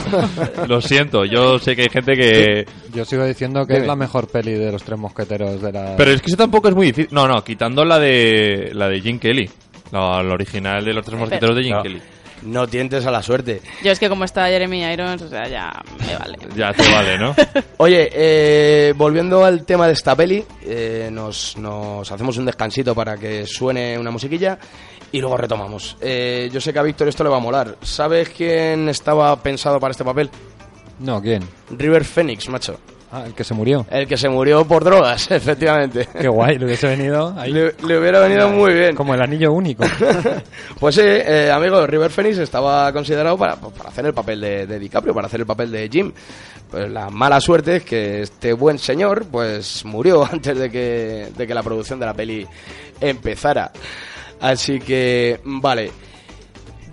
[0.68, 2.66] Lo siento, yo sé que hay gente que...
[2.92, 3.84] Yo sigo diciendo que Dime.
[3.84, 5.96] es la mejor peli de los tres mosqueteros de la...
[5.96, 7.08] Pero es que eso tampoco es muy difícil.
[7.14, 9.48] No, no, quitando la de la de Jim Kelly.
[9.90, 11.82] La, la original de los tres mosqueteros de Jim No.
[11.82, 12.02] Kelly.
[12.42, 13.60] No tientes a la suerte.
[13.82, 16.38] Yo es que como está Jeremy Irons, o sea, ya me vale.
[16.56, 17.34] Ya te vale, ¿no?
[17.78, 23.16] Oye, eh, volviendo al tema de esta peli, eh, nos, nos hacemos un descansito para
[23.16, 24.58] que suene una musiquilla
[25.10, 25.96] y luego retomamos.
[26.00, 27.76] Eh, yo sé que a Víctor esto le va a molar.
[27.82, 30.30] ¿Sabes quién estaba pensado para este papel?
[31.00, 31.42] No, ¿quién?
[31.70, 32.78] River Phoenix, macho.
[33.10, 33.86] Ah, el que se murió.
[33.90, 36.08] El que se murió por drogas, efectivamente.
[36.20, 37.52] Qué guay, le hubiese venido ahí.
[37.52, 38.94] Le, le hubiera venido muy bien.
[38.94, 39.84] Como el anillo único.
[40.78, 44.66] Pues sí, eh, amigo, River Phoenix estaba considerado para, pues, para hacer el papel de,
[44.66, 46.12] de DiCaprio, para hacer el papel de Jim.
[46.70, 51.46] Pues la mala suerte es que este buen señor pues murió antes de que, de
[51.46, 52.46] que la producción de la peli
[53.00, 53.72] empezara.
[54.40, 55.90] Así que, vale.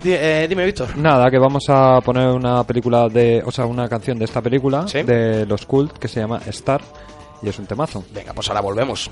[0.04, 0.96] Eh, dime, Víctor.
[0.96, 3.42] Nada, que vamos a poner una película de.
[3.44, 5.02] O sea, una canción de esta película, Sí.
[5.02, 6.80] de los Cult, que se llama Star.
[7.42, 8.04] Y es un temazo.
[8.14, 9.10] Venga, pues ahora volvemos.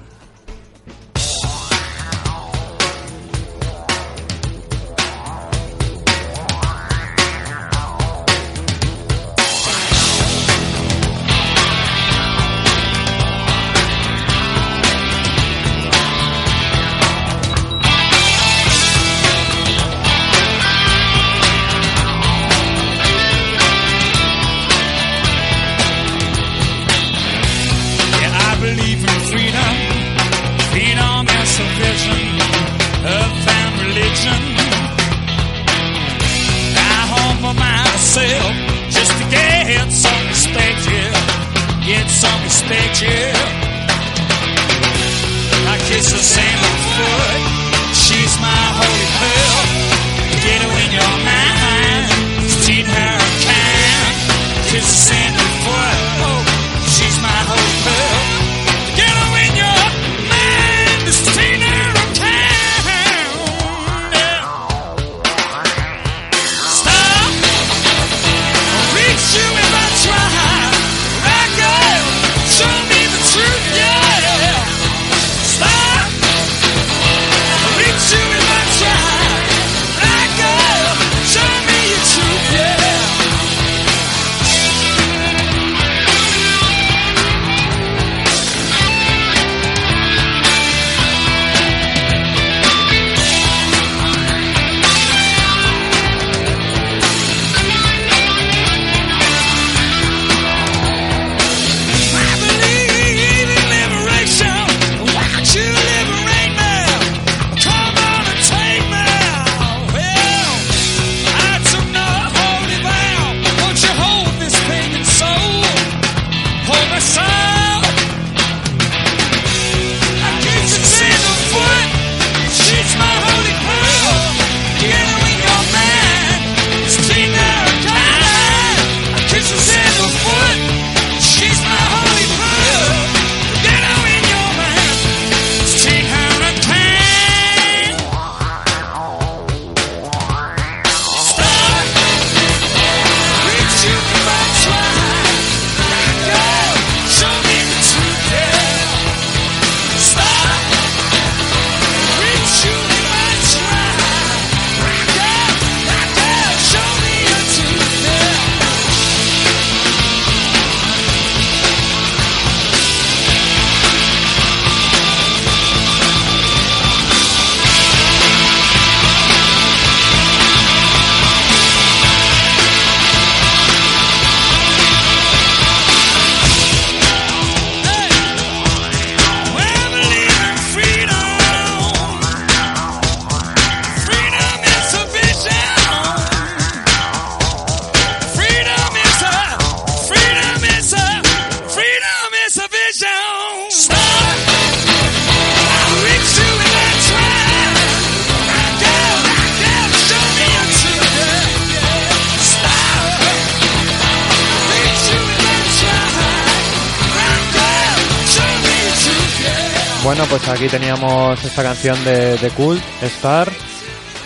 [211.54, 213.48] Esta canción de, de Cult, Star.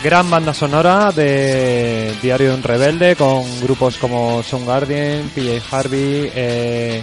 [0.03, 7.03] Gran banda sonora de Diario de un Rebelde con grupos como Soundgarden, PJ Harvey, eh,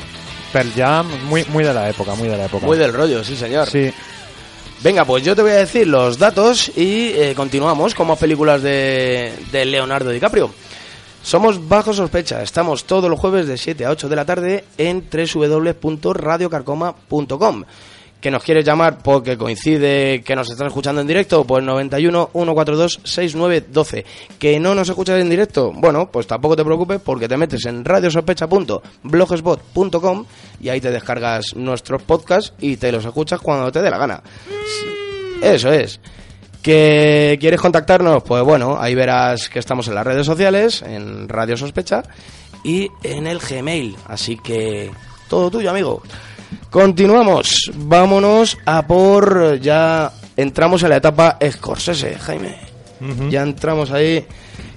[0.52, 1.08] Pearl Jam.
[1.26, 2.66] Muy, muy de la época, muy de la época.
[2.66, 3.70] Muy del rollo, sí, señor.
[3.70, 3.94] Sí,
[4.82, 8.64] Venga, pues yo te voy a decir los datos y eh, continuamos con más películas
[8.64, 10.50] de, de Leonardo DiCaprio.
[11.22, 15.08] Somos Bajo Sospecha, estamos todos los jueves de 7 a 8 de la tarde en
[15.08, 17.64] www.radiocarcoma.com.
[18.26, 21.44] ¿Que nos quieres llamar porque coincide que nos están escuchando en directo?
[21.44, 24.04] Pues 91 142 6912.
[24.40, 25.72] ¿Que no nos escuchas en directo?
[25.72, 30.26] Bueno, pues tampoco te preocupes porque te metes en radiosospecha.blogspot.com
[30.60, 34.24] y ahí te descargas nuestros podcasts y te los escuchas cuando te dé la gana.
[35.40, 36.00] Eso es.
[36.64, 38.24] ¿Que quieres contactarnos?
[38.24, 42.02] Pues bueno, ahí verás que estamos en las redes sociales, en Radio Sospecha
[42.64, 43.96] y en el Gmail.
[44.08, 44.90] Así que
[45.30, 46.02] todo tuyo, amigo.
[46.76, 49.58] Continuamos, vámonos a por...
[49.62, 52.58] Ya entramos en la etapa Scorsese, Jaime.
[53.30, 54.26] Ya entramos ahí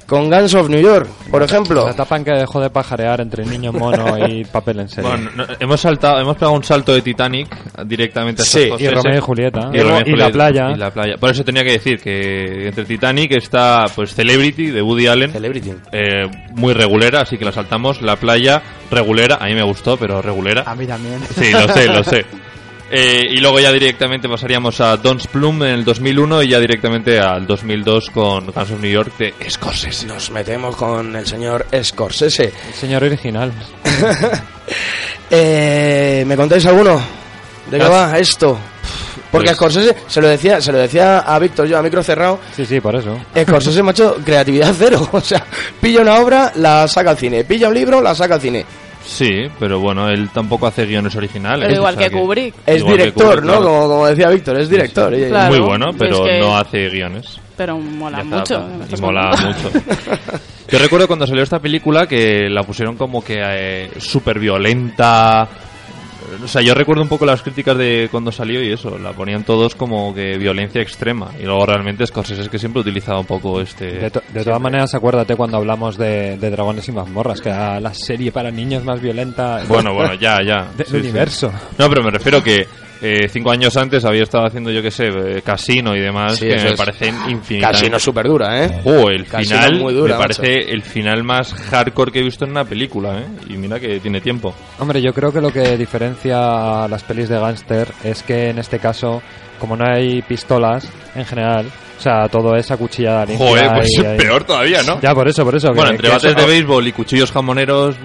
[0.09, 1.85] con Guns of New York, por ejemplo.
[1.85, 5.11] La etapa en que dejó de pajarear entre niño mono y papel en serio.
[5.11, 7.49] Bueno, no- hemos saltado, hemos pegado un salto de Titanic
[7.85, 9.71] directamente a Sí, y Romeo y Julieta.
[9.73, 10.71] Y, Romeo Y la playa.
[10.75, 11.16] Y la playa.
[11.21, 15.31] Por eso tenía que decir que entre Titanic está pues Celebrity de Woody Allen.
[15.31, 15.73] Celebrity.
[15.92, 18.01] eh, muy regulera, así que la saltamos.
[18.01, 19.37] La playa, regulera.
[19.40, 20.62] A mí me gustó, pero regulera.
[20.66, 21.21] A mí también.
[21.35, 22.25] Sí, lo sé, lo sé.
[22.90, 27.18] Eh, y luego ya directamente pasaríamos a Don's Plum en el 2001 y ya directamente
[27.20, 30.07] al 2002 con Guns of New York de Scorsese.
[30.07, 32.53] Nos metemos con el señor Scorsese.
[32.68, 33.53] El señor original.
[35.31, 37.01] Eh, ¿Me contáis alguno?
[37.70, 38.59] ¿De qué va esto?
[39.31, 42.40] Porque Pues- Scorsese, se lo decía, se lo decía a Víctor yo a micro cerrado,
[42.57, 43.18] Sí, sí, por eso.
[43.42, 45.07] Scorsese, macho, creatividad cero.
[45.12, 45.44] O sea,
[45.81, 47.44] pilla una obra, la saca al cine.
[47.44, 48.64] Pilla un libro, la saca al cine.
[49.09, 51.64] Sí, pero bueno, él tampoco hace guiones originales.
[51.66, 52.55] Pero igual o sea que Kubrick.
[52.66, 53.53] Es director, Kubrick, ¿no?
[53.59, 53.62] claro.
[53.64, 55.14] Como, como decía Víctor, es director.
[55.14, 55.55] Y- Claro.
[55.57, 57.40] Muy bueno, pero es que- no hace guiones.
[57.57, 58.68] Pero mola está, mucho.
[58.97, 59.71] Y mola mucho.
[60.71, 65.49] Yo recuerdo cuando salió esta película que la pusieron como que eh, súper violenta.
[66.43, 69.45] O sea, yo recuerdo un poco las críticas de cuando salió y eso, la ponían
[69.45, 71.31] todos como que violencia extrema.
[71.41, 73.87] Y luego realmente Scorsese es que siempre utilizaba un poco este...
[73.99, 77.81] De, to- de todas maneras, acuérdate cuando hablamos de, de Dragones y Mazmorras, que era
[77.81, 80.69] la serie para niños más violenta Bueno, bueno, ya, ya.
[80.77, 80.99] del Sí, sí.
[80.99, 81.53] universo.
[81.79, 82.67] No, pero me refiero que
[83.01, 86.47] eh, cinco años antes había estado haciendo, yo qué sé, eh, casino y demás, Sí,
[86.49, 86.75] que me es.
[86.75, 87.73] parecen infinitas.
[87.73, 88.81] Casi no súper dura, ¿eh?
[88.85, 92.45] Oh, el Casino final muy dura, me parece el final más hardcore que he visto
[92.45, 93.27] en una película, ¿eh?
[93.49, 94.55] Y mira que tiene tiempo.
[94.79, 98.59] Hombre, yo creo que lo que diferencia a las pelis de gángster es que en
[98.59, 99.23] este caso,
[99.59, 101.67] como no hay pistolas en general,
[101.99, 103.47] o sea, todo es acuchillada limpia.
[103.47, 105.01] Joder, pues y- es peor todavía, ¿no?
[105.01, 105.69] Ya, por eso, por eso.
[105.69, 107.97] que- bueno, entre que bates eso- de béisbol y cuchillos jamoneros...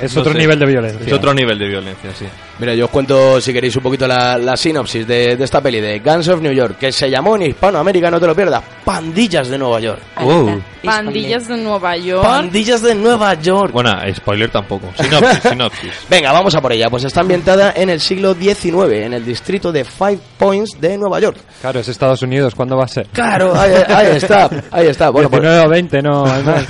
[0.00, 0.38] Es no otro sé.
[0.38, 1.06] nivel de violencia.
[1.06, 2.26] Es otro nivel de violencia, sí.
[2.60, 5.80] Mira, yo os cuento, si queréis, un poquito la, la sinopsis de, de esta peli
[5.80, 9.48] de Guns of New York, que se llamó en Hispanoamérica, no te lo pierdas, Pandillas
[9.48, 10.00] de Nueva York.
[10.20, 10.60] Wow.
[10.82, 12.22] Pandillas de Nueva York.
[12.24, 13.72] Pandillas de Nueva York.
[13.72, 14.88] Bueno, spoiler tampoco.
[15.00, 15.92] Sinopsis, sinopsis.
[16.08, 16.88] Venga, vamos a por ella.
[16.90, 21.20] Pues está ambientada en el siglo XIX, en el distrito de Five Points de Nueva
[21.20, 21.36] York.
[21.60, 23.06] Claro, es Estados Unidos, ¿cuándo va a ser?
[23.12, 25.10] Claro, ahí, ahí está, ahí está.
[25.10, 26.66] Bueno, pues, 19 o 20, no hay más.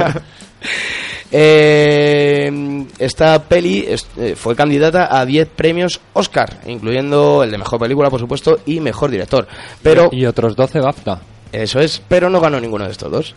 [1.31, 8.11] eh, esta peli eh, fue candidata a 10 premios Oscar, incluyendo el de mejor película,
[8.11, 9.47] por supuesto, y mejor director.
[9.83, 11.21] Pero Y otros 12 BAFTA.
[11.53, 13.35] Eso es, pero no ganó ninguno de estos dos.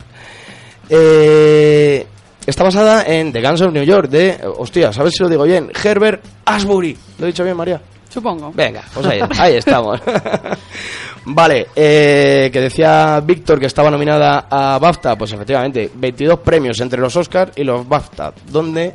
[0.90, 2.06] Eh,
[2.46, 5.72] está basada en The Guns of New York de, hostia, ¿sabes si lo digo bien?
[5.84, 6.98] Herbert Ashbury.
[7.20, 7.82] ¿Lo he dicho bien, María?
[8.12, 8.52] Supongo.
[8.54, 10.00] Venga, pues ahí, ahí estamos.
[11.26, 17.00] vale, eh, que decía Víctor que estaba nominada a BAFTA, pues efectivamente, 22 premios entre
[17.00, 18.94] los Oscars y los BAFTA, donde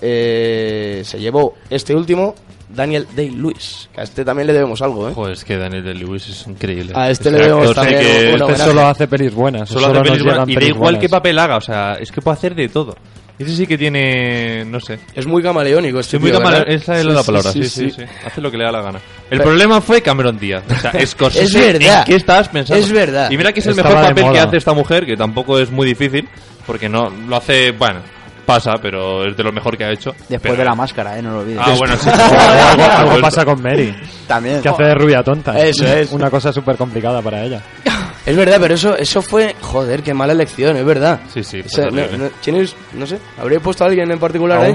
[0.00, 2.34] eh, se llevó este último
[2.68, 5.12] Daniel Day-Lewis, que a este también le debemos algo, ¿eh?
[5.14, 6.92] Joder, es que Daniel Day-Lewis es increíble.
[6.96, 9.68] A este Ese le debemos actor sí también que- un Este solo hace pelis buenas.
[9.68, 12.20] Solo solo hace pelis buenas y da igual qué papel haga, o sea, es que
[12.22, 12.96] puede hacer de todo.
[13.38, 14.98] Ese sí que tiene, no sé.
[15.14, 16.74] Es muy camaleónico este Sí, muy tío, camale- ¿verdad?
[16.74, 17.96] esa es Sí, la sí, palabra, sí, sí sí, sí.
[18.02, 18.98] sí, Hace lo que le da la gana.
[18.98, 20.62] El Pero- problema fue Cameron Díaz.
[20.70, 21.98] O sea, Scorsese, Es verdad.
[21.98, 22.80] ¿En qué estabas pensando?
[22.84, 23.30] Es verdad.
[23.32, 25.70] Y mira que es el Estaba mejor papel que hace esta mujer, que tampoco es
[25.70, 26.28] muy difícil,
[26.64, 28.00] porque no lo hace, bueno,
[28.46, 30.10] pasa, pero es de lo mejor que ha hecho.
[30.12, 31.22] Después Pero- de la máscara, ¿eh?
[31.22, 31.60] No lo olvides.
[31.60, 32.08] Ah, bueno, sí.
[32.12, 33.92] algo, algo pasa con Mary,
[34.28, 34.62] También.
[34.62, 35.58] que hace de rubia tonta.
[35.58, 36.12] Eso es.
[36.12, 37.60] Una cosa súper complicada para ella.
[38.26, 39.54] Es verdad, pero eso eso fue...
[39.60, 41.20] Joder, qué mala elección, es verdad.
[41.32, 42.18] Sí, sí, O fue sea, no, terrible.
[42.18, 44.70] no, ¿tienes- no sé, ¿habría puesto a alguien en particular A ahí?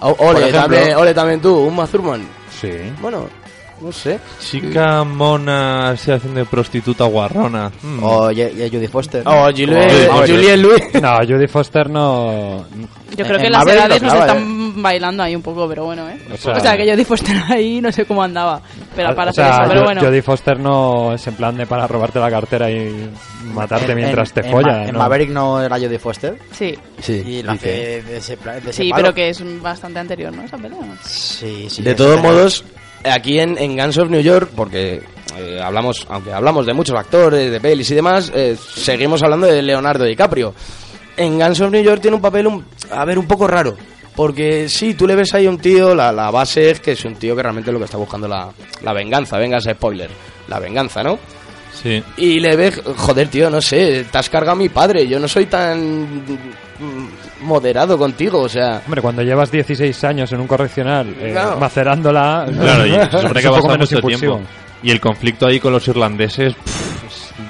[0.00, 0.60] O- por ole, ejemplo.
[0.62, 2.22] también, ole también tú, un Mazurman.
[2.60, 2.70] Sí.
[3.00, 3.28] Bueno,
[3.84, 4.18] no sé.
[4.40, 7.70] Chica mona, así haciendo de prostituta guarrona.
[7.82, 8.02] Mm.
[8.02, 9.22] O y, y a Judy Foster.
[9.26, 10.82] Oh, Julie, Oh, Juliette Louis.
[11.02, 12.64] No, Judy Foster no...
[13.16, 16.08] Yo creo En que las Maverick edades nos están bailando ahí un poco, pero bueno,
[16.08, 16.18] ¿eh?
[16.30, 18.60] O O sea- que yo Foster ahí no sé cómo andaba.
[18.96, 20.00] Pero para o sea, hacer eso, pero bueno.
[20.00, 23.08] Jodie Foster no es en plan de para robarte la cartera y
[23.52, 24.72] matarte En- mientras en- te en folla.
[24.72, 24.96] Ma- En.
[24.96, 26.38] Maverick no era Jodie Foster.
[26.50, 27.68] Sí, Sí, Y la dice.
[28.00, 29.02] hace de ese, de ese sí, palo.
[29.02, 30.42] pero que es bastante anterior, ¿no?
[30.42, 30.78] Esa pelea.
[31.04, 31.82] Sí, sí.
[31.82, 32.22] De todos verdad.
[32.32, 32.64] modos,
[33.04, 35.02] aquí en, en Guns of New York, porque
[35.36, 39.62] eh, hablamos, aunque hablamos de muchos actores, de pelis y demás, eh, seguimos hablando de
[39.62, 40.54] Leonardo DiCaprio.
[41.16, 43.76] En Guns of New York tiene un papel, un, a ver, un poco raro.
[44.16, 47.04] Porque sí, tú le ves ahí a un tío, la, la base es que es
[47.04, 48.48] un tío que realmente lo que está buscando la,
[48.82, 50.08] la venganza, venga ese spoiler,
[50.46, 51.18] la venganza, ¿no?
[51.82, 52.00] Sí.
[52.16, 55.26] Y le ves, joder, tío, no sé, te has cargado a mi padre, yo no
[55.26, 56.22] soy tan
[57.44, 58.82] moderado contigo, o sea...
[58.84, 61.58] Hombre, cuando llevas 16 años en un correccional eh, Claro.
[61.58, 64.34] macerándola, Claro, y se supone es que un ha poco pasado menos mucho impulsivo.
[64.36, 64.50] tiempo.
[64.82, 66.83] Y el conflicto ahí con los irlandeses pff,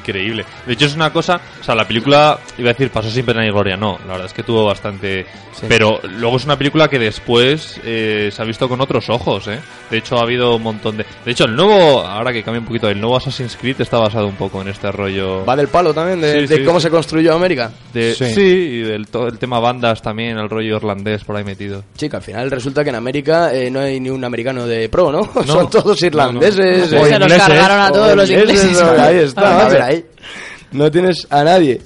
[0.08, 0.44] increíble.
[0.66, 1.40] De hecho, es una cosa.
[1.60, 3.76] O sea, la película, iba a decir, pasó sin pena ni gloria.
[3.76, 5.26] No, la verdad es que tuvo bastante.
[5.68, 9.58] Pero luego es una película que después eh, se ha visto con otros ojos, ¿eh?
[9.90, 11.06] De hecho, ha habido un montón de.
[11.24, 12.00] De hecho, el nuevo.
[12.02, 14.90] Ahora que cambia un poquito, el nuevo Assassin's Creed está basado un poco en este
[14.92, 15.44] rollo.
[15.44, 16.84] Va del palo también, de, Sí, de sí, cómo sí.
[16.84, 17.70] se construyó América.
[17.92, 18.34] de- sí.
[18.34, 18.40] Sí.
[18.42, 21.84] y del todo el tema bandas también, el rollo irlandés por ahí metido.
[21.96, 25.12] Chica, al final resulta que en América eh, no hay ni un americano de pro,
[25.12, 25.30] ¿no?
[25.46, 26.90] Son todos irlandeses.
[26.90, 27.06] no, no.
[27.06, 28.80] eh, se los cargaron a todos los ingleses.
[28.82, 29.93] Ahí está, Ah, a ver, ahí.
[30.72, 31.80] No tienes a nadie.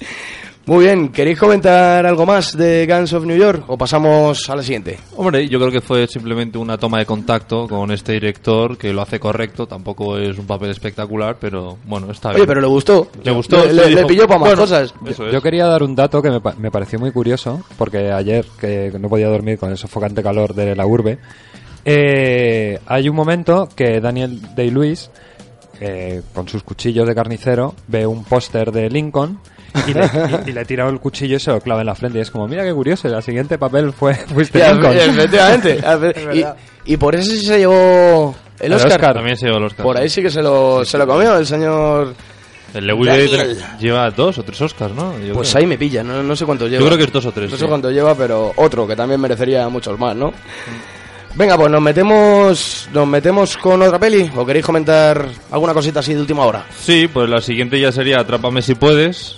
[0.65, 4.61] Muy bien, ¿queréis comentar algo más de Guns of New York o pasamos a la
[4.61, 4.99] siguiente?
[5.15, 9.01] Hombre, yo creo que fue simplemente una toma de contacto con este director que lo
[9.01, 9.65] hace correcto.
[9.65, 12.41] Tampoco es un papel espectacular, pero bueno, está bien.
[12.41, 13.09] Oye, pero le gustó.
[13.23, 14.93] Le gustó, Le, le- le pilló para más bueno, cosas.
[15.07, 15.17] Es.
[15.17, 18.91] Yo quería dar un dato que me, pa- me pareció muy curioso, porque ayer, que
[18.99, 21.17] no podía dormir con el sofocante calor de la urbe,
[21.85, 25.09] eh, hay un momento que Daniel Day-Lewis,
[25.79, 29.39] eh, con sus cuchillos de carnicero, ve un póster de Lincoln
[29.87, 30.05] y le,
[30.45, 32.17] y- y le tira el cuchillo y se lo clava en la frente.
[32.17, 34.97] Y es como, mira qué curioso, el siguiente papel fue fuiste Ya, Lincoln.
[34.97, 35.79] efectivamente.
[36.85, 38.91] y, y por eso sí se llevó el El Oscar.
[38.93, 39.13] Oscar.
[39.13, 39.83] También se llevó el Oscar.
[39.83, 42.13] Por ahí sí que se lo, se lo comió el señor...
[42.71, 43.09] El Lewis
[43.79, 45.17] lleva dos o tres Oscars, ¿no?
[45.17, 45.61] Yo Pues creo.
[45.61, 46.79] ahí me pilla, no, no sé cuántos lleva.
[46.81, 47.49] Yo creo que es dos o tres.
[47.49, 47.63] No sí.
[47.63, 50.31] sé cuánto lleva, pero otro que también merecería muchos más, ¿no?
[51.35, 56.13] Venga, pues nos metemos nos metemos con otra peli o queréis comentar alguna cosita así
[56.13, 56.65] de última hora.
[56.79, 59.37] Sí, pues la siguiente ya sería Atrápame si puedes.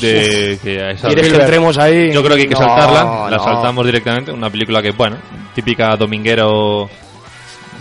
[0.00, 2.12] De, que a esa- ¿Quieres que entremos ahí?
[2.12, 3.28] Yo creo que hay que No, saltarla.
[3.30, 3.42] La no.
[3.44, 4.30] saltamos directamente.
[4.30, 5.16] Una película que, bueno,
[5.54, 6.88] típica dominguero.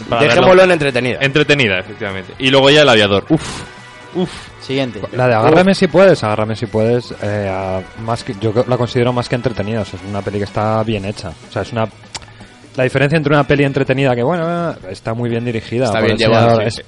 [0.10, 0.64] Dejémoslo verlo.
[0.64, 1.18] en entretenida.
[1.22, 2.34] Entretenida, efectivamente.
[2.40, 3.26] Y luego ya El Aviador.
[3.30, 3.62] Uf,
[4.16, 4.30] uf.
[4.60, 5.00] Siguiente.
[5.14, 9.14] La de Agárrame si puedes, Agárrame si puedes, eh, a- más que, yo la considero
[9.14, 11.30] más que entretenida, o sea, es una peli que está bien hecha.
[11.30, 11.88] O sea, es una...
[12.78, 15.86] La diferencia entre una peli entretenida que, bueno, está muy bien dirigida.
[15.86, 16.82] Está bien llevada, Sí,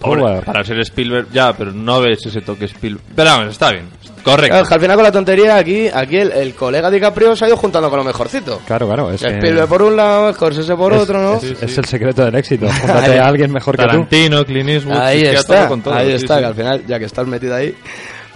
[0.45, 3.03] para ser Spielberg, ya, pero no ves ese toque Spielberg.
[3.13, 3.89] Pero vamos, está bien.
[4.23, 4.53] Correcto.
[4.53, 7.47] Claro, que al final con la tontería aquí aquí el, el colega DiCaprio se ha
[7.49, 8.61] ido juntando con lo mejorcito.
[8.65, 11.36] Claro, claro, es, que- Spielberg por un lado, Scorsese por es- otro, ¿no?
[11.36, 12.65] Es, es el secreto del éxito.
[12.81, 13.88] Júntate a alguien mejor que tú.
[13.89, 14.95] Tarantino, Clint Eastwood.
[14.97, 16.39] Ahí está, todo con todo, ahí sí, está, sí.
[16.39, 17.75] que al final, ya que estás metido ahí.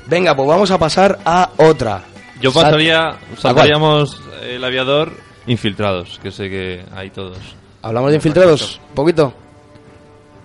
[0.07, 2.01] Venga, pues vamos a pasar a otra.
[2.41, 5.13] Yo pasaría, saltaríamos El Aviador
[5.47, 7.37] Infiltrados, que sé que hay todos.
[7.81, 8.79] ¿Hablamos de infiltrados?
[8.93, 9.33] ¿Poquito?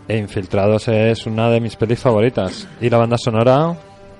[0.09, 2.67] E Infiltrados es una de mis pelis favoritas.
[2.81, 3.75] Y la banda sonora,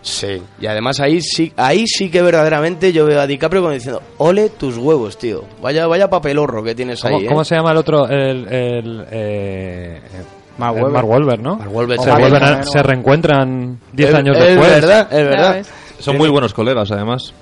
[0.05, 0.43] Sí.
[0.61, 4.49] Y además ahí sí, ahí sí que verdaderamente yo veo a DiCaprio como diciendo, ole
[4.51, 5.45] tus huevos, tío.
[5.63, 7.25] Vaya, vaya papelorro que tienes ¿cómo, ahí.
[7.25, 7.29] ¿eh?
[7.29, 8.09] cómo se llama el otro?
[8.09, 10.01] El, el, eh,
[10.59, 10.75] Mark
[11.09, 11.41] Wahlberg.
[11.41, 11.55] ¿no?
[11.57, 12.65] Mark Wahlberg, se, Wahlberg.
[12.67, 14.71] se reencuentran 10 Es- años es después.
[14.71, 15.67] verdad, es verdad.
[16.01, 17.33] Son muy buenos colegas, además.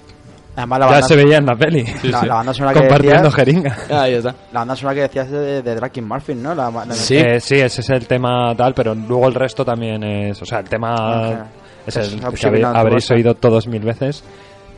[0.60, 1.84] Además, la Ya se veía en la peli.
[2.04, 3.76] la, la banda sonora que compartiendo decías, jeringa.
[4.02, 4.34] Ahí está.
[4.52, 6.54] la banda sonora que decías de, de Draken Murphy, ¿no?
[6.54, 7.16] La, la- Sí.
[7.16, 10.40] Eh, sí, ese es el tema tal, pero luego el resto también es.
[10.40, 11.46] O sea, el tema Ajá.
[11.86, 14.22] es Es el que habréis oído todos mil veces.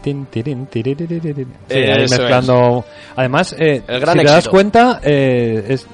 [0.03, 1.47] Tin, tirin, tiririririn.
[1.68, 2.85] Sí, Eh, mezclando.
[3.14, 5.87] Además, eh, El gran si te das cuenta, eh, es,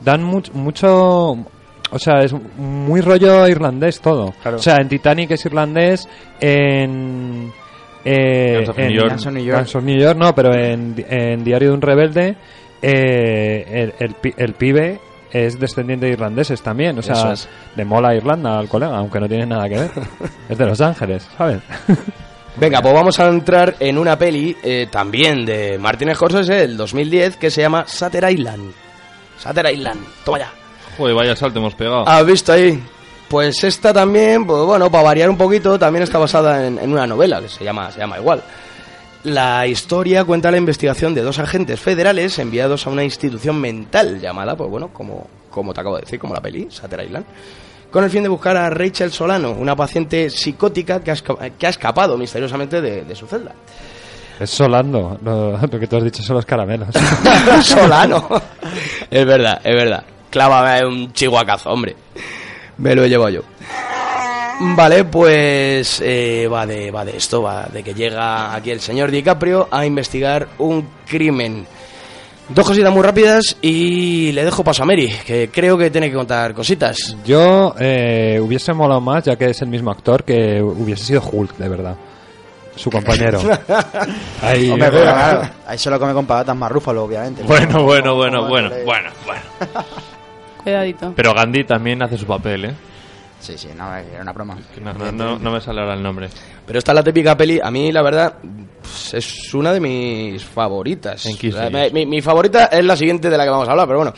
[0.00, 1.32] dan much- mucho.
[1.90, 4.34] O sea, es muy rollo irlandés todo.
[4.42, 4.58] Claro.
[4.58, 6.06] O sea, en Titanic es irlandés,
[6.40, 7.50] en.
[8.10, 9.10] Eh, Guns of en New York.
[9.10, 9.58] Guns of New York.
[9.58, 12.36] Guns of New York, no, pero en, en Diario de un Rebelde,
[12.82, 15.00] eh, el, el, pi- el pibe
[15.30, 16.98] es descendiente de irlandeses también.
[16.98, 17.48] O sea, es.
[17.76, 19.90] le mola Irlanda al colega, aunque no tiene nada que ver.
[20.48, 21.60] es de Los Ángeles, ¿sabes?
[22.56, 27.36] Venga, pues vamos a entrar en una peli eh, también de Martin Scorsese del 2010
[27.36, 28.72] que se llama Sutter Island.
[29.38, 30.50] Sutter Island, toma ya.
[30.96, 32.08] Joder, vaya salto hemos pegado.
[32.08, 32.82] ¿Has visto ahí?
[33.28, 37.06] Pues esta también, pues bueno, para variar un poquito, también está basada en, en una
[37.06, 38.42] novela que se llama, se llama igual.
[39.24, 44.56] La historia cuenta la investigación de dos agentes federales enviados a una institución mental llamada,
[44.56, 47.26] pues bueno, como, como te acabo de decir, como la peli, Sutter Island,
[47.90, 51.66] con el fin de buscar a Rachel Solano, una paciente psicótica que ha, esca- que
[51.66, 53.52] ha escapado misteriosamente de, de su celda.
[54.40, 56.88] Es Solando, lo, lo que tú has dicho son los caramelos.
[57.62, 58.26] Solano.
[59.10, 60.04] es verdad, es verdad.
[60.30, 61.96] Clávame un chihuacazo, hombre.
[62.78, 63.42] Me lo he llevado yo.
[64.60, 69.10] Vale, pues eh, va, de, va de esto, va de que llega aquí el señor
[69.10, 71.66] DiCaprio a investigar un crimen.
[72.48, 76.16] Dos cositas muy rápidas y le dejo paso a Mary, que creo que tiene que
[76.16, 77.16] contar cositas.
[77.24, 81.56] Yo eh, hubiese molado más, ya que es el mismo actor, que hubiese sido Hulk,
[81.56, 81.96] de verdad.
[82.74, 83.40] Su compañero.
[84.42, 87.42] Ahí, Hombre, pero claro, ahí se lo come con patatas más rúfalo, obviamente.
[87.42, 89.42] Bueno, bueno, bueno, bueno, bueno, bueno.
[90.62, 91.12] Cuidadito.
[91.16, 92.74] Pero Gandhi también hace su papel, ¿eh?
[93.40, 94.58] Sí, sí, no, era una broma.
[94.82, 96.28] No, no, no, no me sale ahora el nombre.
[96.66, 98.34] Pero esta es la típica peli, a mí la verdad
[99.12, 101.24] es una de mis favoritas.
[101.26, 101.92] En Kiss O sea, Days.
[101.92, 104.12] mi, mi favorita es la siguiente de la que vamos a hablar, pero bueno.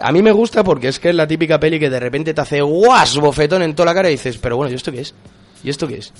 [0.00, 2.40] A mí me gusta porque es que es la típica peli que de repente te
[2.40, 5.14] hace guas bofetón en toda la cara y dices, pero bueno, ¿y esto qué es?
[5.62, 6.12] ¿Y esto qué es?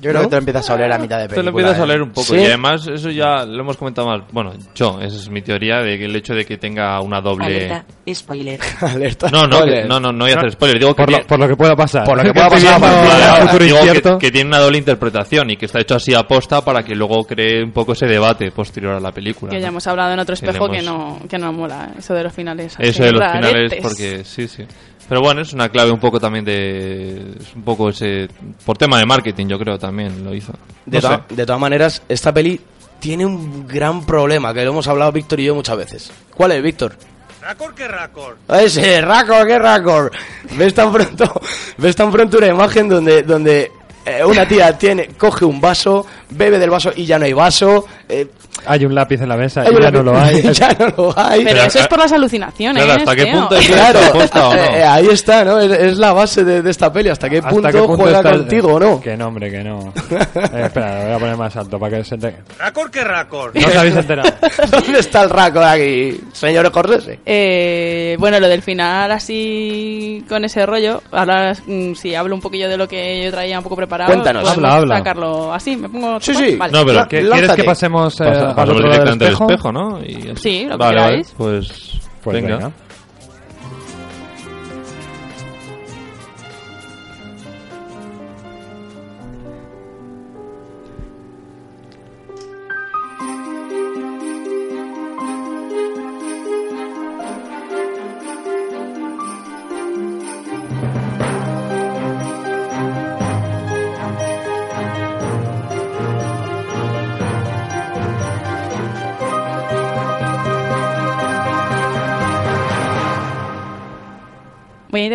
[0.00, 0.20] Yo creo ¿No?
[0.22, 1.50] que te lo empiezas a oler a mitad de Te película.
[1.50, 1.86] lo empiezas a ¿eh?
[1.88, 2.26] leer un poco.
[2.28, 2.36] Sí.
[2.36, 4.20] Y además, eso ya lo hemos comentado más.
[4.30, 7.46] Bueno, yo, esa es mi teoría de que el hecho de que tenga una doble.
[7.46, 7.84] Alerta.
[8.14, 8.60] Spoiler.
[8.80, 9.28] Alerta.
[9.30, 9.82] No, no, Spoiler.
[9.82, 10.78] que- no, no, no voy a hacer spoiler.
[10.78, 12.04] Digo que, Por lo, tiene- por lo que pueda pasar.
[12.04, 15.96] Por lo que pueda pasar, digo que, tiene una doble interpretación y que está hecho
[15.96, 19.50] así a posta para que luego cree un poco ese debate posterior a la película.
[19.50, 19.62] Que ¿no?
[19.62, 22.76] ya hemos hablado en otro espejo que no, que no mola, eso de los finales.
[22.78, 24.64] Eso de los finales, porque sí, sí.
[25.08, 27.34] Pero bueno, es una clave un poco también de.
[27.40, 28.28] Es un poco ese.
[28.64, 30.52] Por tema de marketing, yo creo también lo hizo.
[30.84, 32.60] De, No de todas maneras, esta peli
[33.00, 36.12] tiene un gran problema, que lo hemos hablado Víctor y yo muchas veces.
[36.34, 36.94] ¿Cuál es, Víctor?
[37.40, 38.36] ¿Racor qué racor?
[38.48, 40.12] Ese, Racor, qué Racor.
[40.56, 41.40] ¿Ves tan pronto,
[41.78, 43.72] ves tan pronto una imagen donde, donde
[44.04, 47.86] eh, una tía tiene, coge un vaso, bebe del vaso y ya no hay vaso.
[48.08, 48.26] eh,
[48.66, 50.42] Hay un lápiz en la mesa y ya no lo hay.
[50.52, 51.44] ya no lo hay.
[51.44, 52.84] Pero Pero, eso es por las alucinaciones.
[52.84, 53.32] claro, ¿hasta qué tío.
[53.40, 54.00] punto es- Claro,
[54.56, 55.58] eh, ahí está, ¿no?
[55.60, 57.08] Es, es la base de, de esta peli.
[57.08, 59.00] ¿Hasta qué ¿Hasta punto, qué punto juega contigo o no?
[59.00, 59.92] Que no, hombre, que no.
[60.10, 62.36] Eh, espera, lo voy a poner más alto para que se entere.
[62.58, 63.52] ¿Racor qué racor?
[63.54, 64.28] No os habéis enterado.
[64.70, 67.20] ¿Dónde está el Racor aquí, señor Scorsese?
[67.24, 72.68] Eh, bueno, lo del final así con ese rollo, ahora mm, si hablo un poquillo
[72.68, 74.42] de lo que yo traía un poco preparado, Cuéntanos.
[74.42, 74.96] podemos Habla, habla.
[74.98, 76.20] sacarlo así, me pongo...
[76.20, 76.56] Sí, sí.
[76.56, 76.72] Vale.
[76.72, 77.38] No, pero La- ¿Qué- lánzate.
[77.40, 78.24] ¿Quieres que pasemos eh,
[78.54, 79.72] pasamos directamente al espejo?
[79.72, 80.00] ¿no?
[80.02, 80.32] Y.
[80.36, 82.00] Sí, lo que vale, pues.
[82.22, 82.56] Pues venga.
[82.56, 82.72] venga.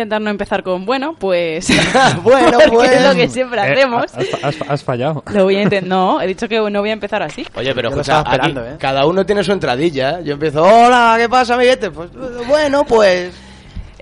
[0.04, 1.66] Intentar no empezar con bueno, pues...
[2.22, 2.90] Bueno, pues.
[2.92, 4.04] es lo que siempre Eh, hacemos.
[4.14, 5.22] has, has- has fallado.
[5.32, 5.68] Lo voy a.
[5.82, 7.44] No, he dicho que no voy a empezar así.
[7.56, 8.76] Oye, pero escucha, estaba esperando, aquí ¿eh?
[8.78, 10.20] cada uno tiene su entradilla.
[10.20, 11.90] Yo empiezo, hola, ¿qué pasa, amiguete?
[11.90, 12.10] Pues
[12.46, 13.32] bueno, pues...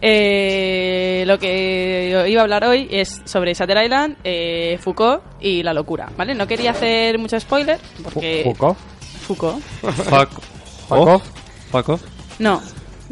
[0.05, 5.73] Eh, lo que iba a hablar hoy es sobre Shutter Island, eh, Foucault y la
[5.73, 6.35] locura, ¿vale?
[6.35, 8.43] No quería hacer mucho spoiler porque...
[8.45, 8.77] Foucault.
[9.27, 9.63] Foucault.
[9.63, 10.31] Fuck.
[10.89, 11.23] Fuck off.
[11.71, 12.03] Fuck off.
[12.41, 12.61] No,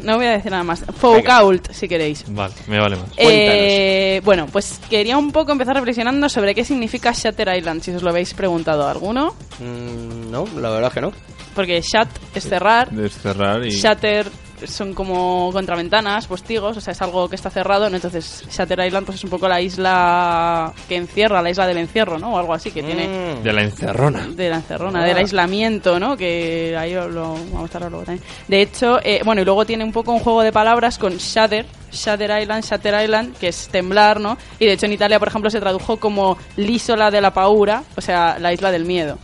[0.03, 0.83] no voy a decir nada más.
[0.97, 2.25] Foucault, si queréis.
[2.27, 3.09] Vale, me vale más.
[3.17, 8.03] Eh, bueno, pues quería un poco empezar reflexionando sobre qué significa Shutter Island, si os
[8.03, 9.35] lo habéis preguntado alguno.
[9.59, 11.11] mm, no, la verdad es que no.
[11.55, 13.71] Porque shut es cerrar, Descerrar y.
[13.71, 14.27] Shatter
[14.65, 17.95] son como contraventanas, postigos, o sea, es algo que está cerrado, ¿no?
[17.95, 22.17] Entonces, Shatter Island pues es un poco la isla que encierra, la isla del encierro,
[22.19, 22.33] ¿no?
[22.33, 23.43] O algo así, que tiene Mm.
[23.43, 24.27] De la encerrona.
[24.27, 26.15] de la encerrona, del aislamiento, ¿no?
[26.17, 28.25] Que ahí lo, lo- vamos a hablar luego también.
[28.47, 31.65] De hecho, eh, bueno, y luego tiene un poco un juego de palabras con Shatter,
[31.91, 34.37] Shatter Island, Shatter Island, que es temblar, ¿no?
[34.59, 38.01] Y de hecho en Italia, por ejemplo, se tradujo como l'isola de la paura, o
[38.01, 39.17] sea, la isla del miedo.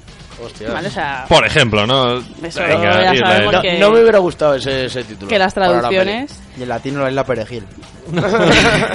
[0.43, 0.71] Hostia.
[0.71, 0.87] ¿Vale?
[0.87, 2.17] O sea, Por ejemplo, ¿no?
[2.43, 5.27] Eso Venga, ya sabemos No, que- no me hubiera gustado ese, ese título.
[5.29, 6.39] que las para la traducciones...
[6.57, 7.63] Y en latino es la perejil.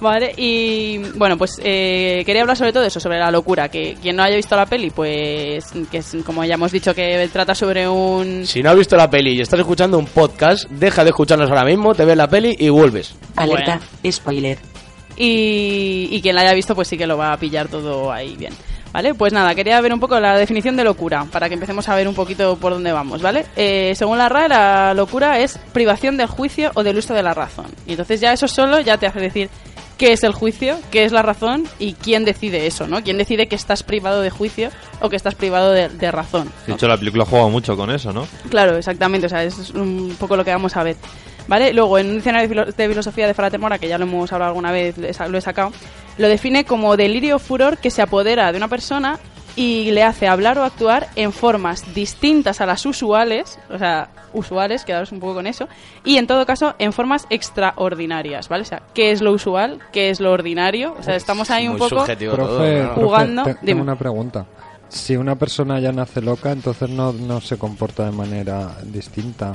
[0.00, 3.68] Vale, y bueno, pues eh, quería hablar sobre todo eso, sobre la locura.
[3.68, 7.28] Que quien no haya visto la peli, pues que es, como ya hemos dicho, que
[7.30, 8.46] trata sobre un.
[8.46, 11.64] Si no has visto la peli y estás escuchando un podcast, deja de escucharnos ahora
[11.66, 13.14] mismo, te ves la peli y vuelves.
[13.36, 13.78] Alerta.
[14.10, 14.56] Spoiler.
[15.16, 18.36] Y, y quien la haya visto, pues sí que lo va a pillar todo ahí
[18.36, 18.54] bien.
[18.92, 19.14] ¿Vale?
[19.14, 22.08] Pues nada, quería ver un poco la definición de locura, para que empecemos a ver
[22.08, 23.46] un poquito por dónde vamos, ¿vale?
[23.56, 27.34] Eh, según la RAE, la locura es privación del juicio o del uso de la
[27.34, 27.66] razón.
[27.86, 29.48] Y entonces ya eso solo ya te hace decir
[29.96, 33.02] qué es el juicio, qué es la razón y quién decide eso, ¿no?
[33.02, 34.70] ¿Quién decide que estás privado de juicio
[35.00, 36.46] o que estás privado de, de razón?
[36.46, 36.74] De ¿no?
[36.74, 38.26] hecho, la película juega mucho con eso, ¿no?
[38.48, 40.96] Claro, exactamente, o sea, es un poco lo que vamos a ver.
[41.50, 41.72] ¿Vale?
[41.74, 44.32] Luego, en un diccionario de, filo- de filosofía de Frater Mora, que ya lo hemos
[44.32, 45.72] hablado alguna vez, lo he sacado,
[46.16, 49.18] lo define como delirio o furor que se apodera de una persona
[49.56, 54.84] y le hace hablar o actuar en formas distintas a las usuales, o sea, usuales,
[54.84, 55.68] quedaros un poco con eso,
[56.04, 58.62] y en todo caso en formas extraordinarias, ¿vale?
[58.62, 59.80] O sea, ¿qué es lo usual?
[59.92, 60.94] ¿Qué es lo ordinario?
[60.98, 62.00] O sea, estamos ahí un Muy poco...
[62.00, 62.94] subjetivo todo, Profe, ¿no?
[62.94, 63.64] profe, Jugando, te- dime.
[63.66, 64.46] tengo una pregunta.
[64.88, 69.52] Si una persona ya nace loca, entonces no, no se comporta de manera distinta.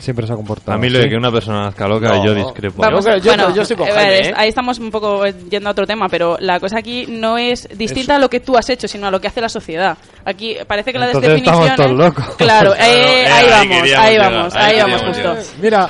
[0.00, 2.24] Siempre se ha comportado A mí lo de que una persona nazca loca, No.
[2.24, 2.82] yo discrepo.
[2.82, 3.04] Vamos.
[3.04, 4.34] Yo- yo- bueno, yo estoy con Jaime, ¿eh?
[4.34, 8.14] ahí estamos un poco yendo a otro tema, pero la cosa aquí no es distinta
[8.14, 8.16] Eso.
[8.16, 9.98] a lo que tú has hecho, sino a lo que hace la sociedad.
[10.24, 12.34] Aquí parece que la Entonces definición estamos todos locos.
[12.36, 15.36] Claro, eh, Claro, eh, ahí ahí vamos, ahí llegar, vamos, ahí ahí vamos justo.
[15.60, 15.88] Mira,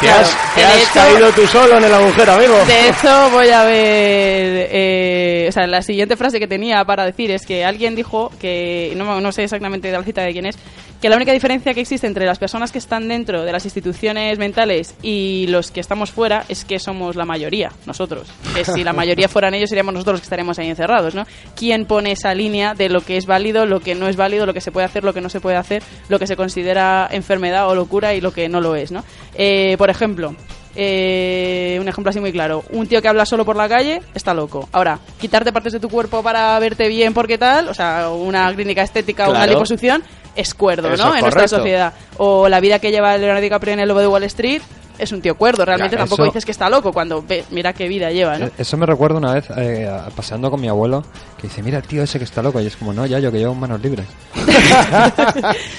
[0.00, 2.54] Te has, te has hecho- caído tú solo en el agujero, amigo.
[2.66, 4.68] De hecho, voy a ver.
[4.72, 8.92] eh, o sea, la siguiente frase que tenía para decir es que alguien dijo que.
[8.96, 10.56] No, no sé exactamente de la cita de quién es.
[11.02, 14.38] Que la única diferencia que existe entre las personas que están dentro de las instituciones
[14.38, 18.28] mentales y los que estamos fuera es que somos la mayoría, nosotros.
[18.54, 21.26] Que si la mayoría fueran ellos, seríamos nosotros los que estaríamos ahí encerrados, ¿no?
[21.56, 24.54] ¿Quién pone esa línea de lo que es válido, lo que no es válido, lo
[24.54, 27.68] que se puede hacer, lo que no se puede hacer, lo que se considera enfermedad
[27.68, 29.02] o locura y lo que no lo es, ¿no?
[29.34, 30.36] Eh, por ejemplo,
[30.76, 32.64] eh, un ejemplo así muy claro.
[32.70, 34.68] Un tío que habla solo por la calle está loco.
[34.72, 38.82] Ahora, quitarte partes de tu cuerpo para verte bien porque tal, o sea, una clínica
[38.82, 40.02] estética o una liposucción,
[40.36, 41.10] es cuerdo, Eso ¿no?
[41.10, 41.92] es en nuestra sociedad.
[42.18, 44.62] O la vida que lleva Leonardo DiCaprio en El Lobo de Wall Street
[44.98, 45.64] es un tío cuerdo.
[45.64, 48.46] Realmente Ya, tampoco eso- dices que está loco cuando ve, mira qué vida lleva, ¿no?
[48.46, 51.02] Eh, Eso me recuerda una vez eh, paseando con mi abuelo
[51.40, 52.60] que dice, mira el tío ese que está loco.
[52.60, 54.06] Y es como, no, ya yo que llevo manos libres.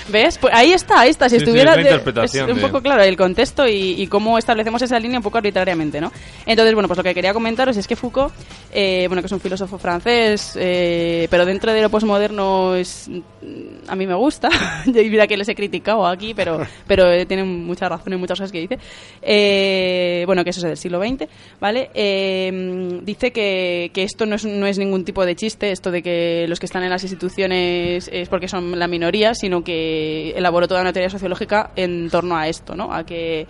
[0.09, 0.37] ¿Ves?
[0.37, 1.29] Pues ahí está, ahí está.
[1.29, 4.01] Si Sí, sí, estuviera es la de- interpretación es un poco claro el contexto y,
[4.01, 6.11] y cómo establecemos esa línea un poco arbitrariamente, ¿no?
[6.45, 8.33] Entonces, bueno, pues lo que quería comentaros es que Foucault,
[8.71, 13.87] eh, bueno, que es un filósofo francés, eh, pero dentro de lo posmoderno es mm,
[13.89, 14.49] a mí me gusta.
[14.85, 18.39] y mira que les he criticado aquí, pero pero eh, tiene mucha razón en muchas
[18.39, 18.79] cosas que dice.
[19.21, 21.27] Eh, bueno, que eso es del siglo XX,
[21.59, 21.89] ¿vale?
[21.93, 26.01] Eh, dice que, que esto no es, no es ningún tipo de chiste, esto de
[26.01, 30.67] que los que están en las instituciones es porque son la minoría, sino que elaboró
[30.67, 32.93] toda una teoría sociológica en torno a esto, ¿no?
[32.93, 33.47] A que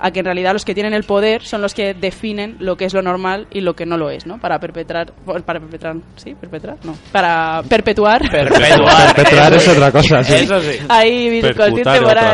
[0.00, 2.84] a que en realidad los que tienen el poder son los que definen lo que
[2.84, 4.38] es lo normal y lo que no lo es, ¿no?
[4.38, 5.12] Para perpetrar,
[5.46, 8.28] para perpetrar, sí, perpetrar, no, para perpetuar.
[8.30, 9.14] Perpetuar.
[9.14, 10.34] Perpetuar es otra cosa, sí.
[10.34, 10.78] Eso sí.
[10.88, 11.40] Ahí,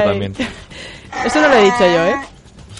[0.04, 0.34] también.
[1.26, 2.14] Eso no lo he dicho yo, ¿eh?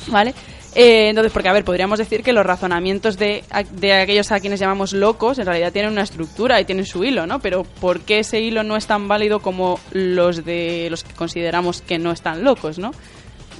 [0.09, 0.35] ¿Vale?
[0.75, 3.43] Eh, entonces, porque a ver, podríamos decir que los razonamientos de,
[3.73, 7.27] de aquellos a quienes llamamos locos en realidad tienen una estructura y tienen su hilo,
[7.27, 7.41] ¿no?
[7.41, 11.83] Pero ¿por qué ese hilo no es tan válido como los de los que consideramos
[11.83, 12.93] que no están locos, ¿no?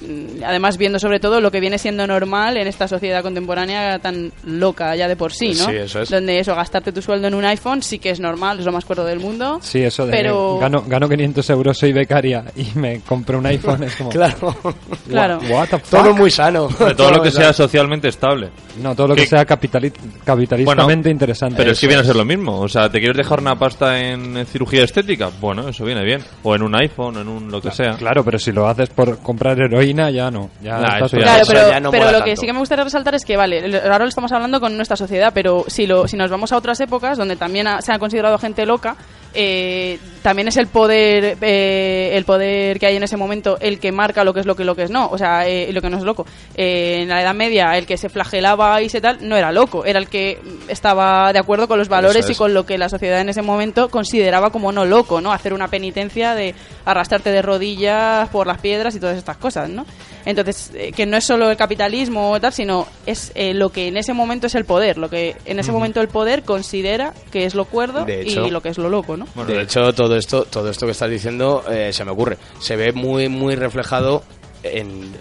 [0.01, 4.31] Mm, Además, viendo sobre todo lo que viene siendo normal en esta sociedad contemporánea tan
[4.45, 5.65] loca ya de por sí, ¿no?
[5.69, 6.09] Sí, eso es.
[6.09, 8.83] Donde eso, gastarte tu sueldo en un iPhone sí que es normal, es lo más
[8.85, 9.59] cuerdo del mundo.
[9.61, 13.83] Sí, eso de Pero- gano, gano 500 euros, soy becaria y me compro un iPhone.
[13.83, 14.55] Es como, Claro.
[15.07, 15.37] Claro.
[15.43, 15.89] "What- what the fuck?".
[16.03, 16.67] Todo muy sano.
[16.97, 18.49] Todo lo que sea socialmente estable.
[18.81, 19.91] No, todo lo que que- sea capitali-
[20.23, 21.57] capitalistamente interesante.
[21.57, 22.59] Pero es que viene a ser lo mismo.
[22.59, 25.29] O sea, ¿te quieres dejar una pasta en, en cirugía estética?
[25.39, 26.21] Bueno, eso viene bien.
[26.43, 27.95] O en un iPhone, en un lo que sea.
[27.97, 30.49] Claro, pero si lo haces por comprar heroína, ya no.
[30.61, 32.41] Ya Nah, eso ya Claro, pero, ya no pero lo que tanto.
[32.41, 35.31] sí que me gustaría resaltar es que, vale, ahora lo estamos hablando con nuestra sociedad,
[35.33, 38.37] pero si, lo, si nos vamos a otras épocas donde también ha- se ha considerado
[38.37, 38.95] gente loca,
[39.33, 43.91] eh, también es el poder eh, el poder que hay en ese momento el que
[43.91, 45.89] marca lo que es lo que lo que es no, o sea, eh, lo que
[45.89, 46.25] no es loco.
[46.55, 49.85] Eh, en la Edad Media, el que se flagelaba y se tal, no era loco,
[49.85, 52.31] era el que estaba de acuerdo con los valores es.
[52.31, 55.31] y con lo que la sociedad en ese momento consideraba como no loco, ¿no?
[55.31, 56.53] Hacer una penitencia de
[56.85, 59.85] arrastrarte de rodillas por las piedras y todas estas cosas, ¿no?
[60.25, 63.87] Entonces, eh, que no es solo el capitalismo o tal, sino es eh, lo que
[63.87, 67.45] en ese momento es el poder, lo que en ese momento el poder considera que
[67.45, 69.20] es lo cuerdo hecho- y lo que es lo loco, ¿no?
[69.35, 72.37] Bueno, de hecho, todo esto, todo esto que estás diciendo eh, se me ocurre.
[72.59, 74.23] Se ve muy, muy reflejado
[74.63, 75.11] en,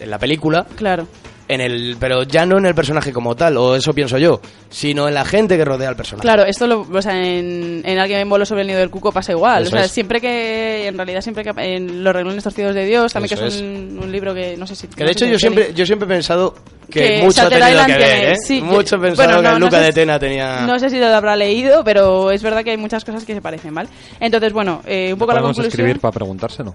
[0.00, 1.06] en la película, Claro.
[1.48, 5.06] En el, pero ya no en el personaje como tal, o eso pienso yo, sino
[5.06, 6.22] en la gente que rodea al personaje.
[6.22, 9.32] Claro, esto lo, o sea, en, en Alguien voló sobre el nido del cuco pasa
[9.32, 9.62] igual.
[9.62, 9.92] Eso o sea, es.
[9.92, 13.48] siempre que, en realidad, siempre que en Los reglones torcidos de Dios, también Eso que
[13.48, 13.60] es, es.
[13.62, 14.88] Un, un libro que no sé si...
[14.88, 16.54] Que no de hecho si yo siempre, yo siempre he pensado
[16.90, 18.36] que, Que mucho ha tenido que ver, ¿eh?
[18.36, 20.60] sí, mucho he yo- pensado bueno, no, que no Luca sé de Tena tenía...
[20.66, 23.40] No sé si lo habrá leído, pero es verdad que hay muchas cosas que se
[23.40, 23.88] parecen, ¿vale?
[24.20, 25.66] Entonces, bueno, eh, un poco la conclusión...
[25.66, 26.74] escribir para preguntárselo.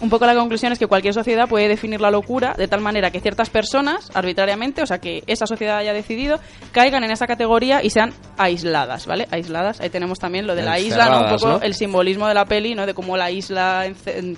[0.00, 3.10] Un poco la conclusión es que cualquier sociedad puede definir la locura de tal manera
[3.10, 6.38] que ciertas personas, arbitrariamente, o sea, que esa sociedad haya decidido,
[6.72, 9.26] caigan en esa categoría y sean aisladas, ¿vale?
[9.30, 9.80] Aisladas.
[9.80, 11.20] Ahí tenemos también lo de la isla, ¿no?
[11.20, 11.60] Un poco ¿no?
[11.62, 12.84] el simbolismo de la peli, ¿no?
[12.84, 13.86] De cómo la isla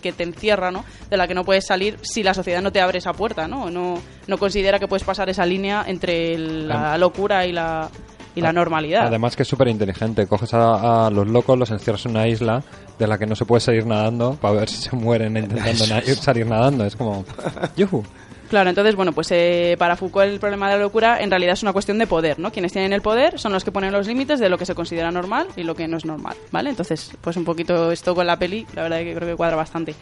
[0.01, 0.85] que te encierra, ¿no?
[1.11, 3.69] De la que no puedes salir si la sociedad no te abre esa puerta, ¿no?
[3.69, 7.91] No, no considera que puedes pasar esa línea entre la locura y la,
[8.39, 9.07] y la normalidad.
[9.07, 10.26] Además que es súper inteligente.
[10.26, 12.62] Coges a, a los locos, los encierras en una isla
[12.99, 16.03] de la que no se puede salir nadando para ver si se mueren intentando na-
[16.20, 16.84] salir nadando.
[16.84, 17.24] Es como...
[17.76, 18.05] ¡Yujú!
[18.49, 21.62] Claro, entonces, bueno, pues eh, para Foucault el problema de la locura en realidad es
[21.62, 22.51] una cuestión de poder, ¿no?
[22.51, 25.11] Quienes tienen el poder son los que ponen los límites de lo que se considera
[25.11, 26.70] normal y lo que no es normal, ¿vale?
[26.70, 29.95] Entonces, pues un poquito esto con la peli, la verdad que creo que cuadra bastante.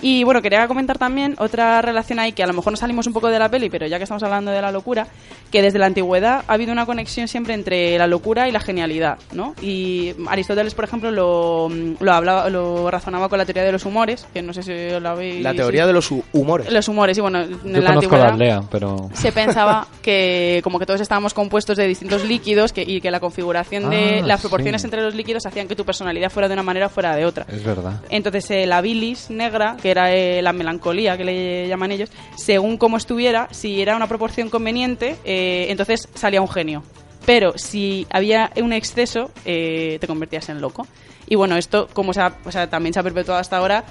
[0.00, 3.12] Y bueno, quería comentar también otra relación ahí que a lo mejor nos salimos un
[3.12, 5.06] poco de la peli, pero ya que estamos hablando de la locura,
[5.52, 9.18] que desde la antigüedad ha habido una conexión siempre entre la locura y la genialidad,
[9.32, 9.54] ¿no?
[9.62, 11.68] Y Aristóteles, por ejemplo, lo,
[12.00, 15.12] lo hablaba, lo razonaba con la teoría de los humores, que no sé si la
[15.12, 15.42] habéis...
[15.42, 16.72] La teoría de los hu- humores.
[16.72, 19.08] Los humores, y bueno, en Yo la conozco antigüedad la aldea, pero...
[19.14, 23.20] se pensaba que como que todos estábamos compuestos de distintos líquidos que, y que la
[23.20, 24.86] configuración de Ah, las proporciones sí.
[24.86, 27.46] entre los líquidos hacían que tu personalidad fuera de una manera o fuera de otra.
[27.48, 28.00] Es verdad.
[28.10, 32.76] Entonces eh, la bilis negra, que era eh, la melancolía que le llaman ellos, según
[32.78, 36.82] cómo estuviera, si era una proporción conveniente, eh, entonces salía un genio.
[37.26, 40.86] pero si había un exceso, eh, te convertías en loco.
[41.28, 43.84] Y bueno, esto, como se ha- o sea, también se ha perpetuado hasta ahora,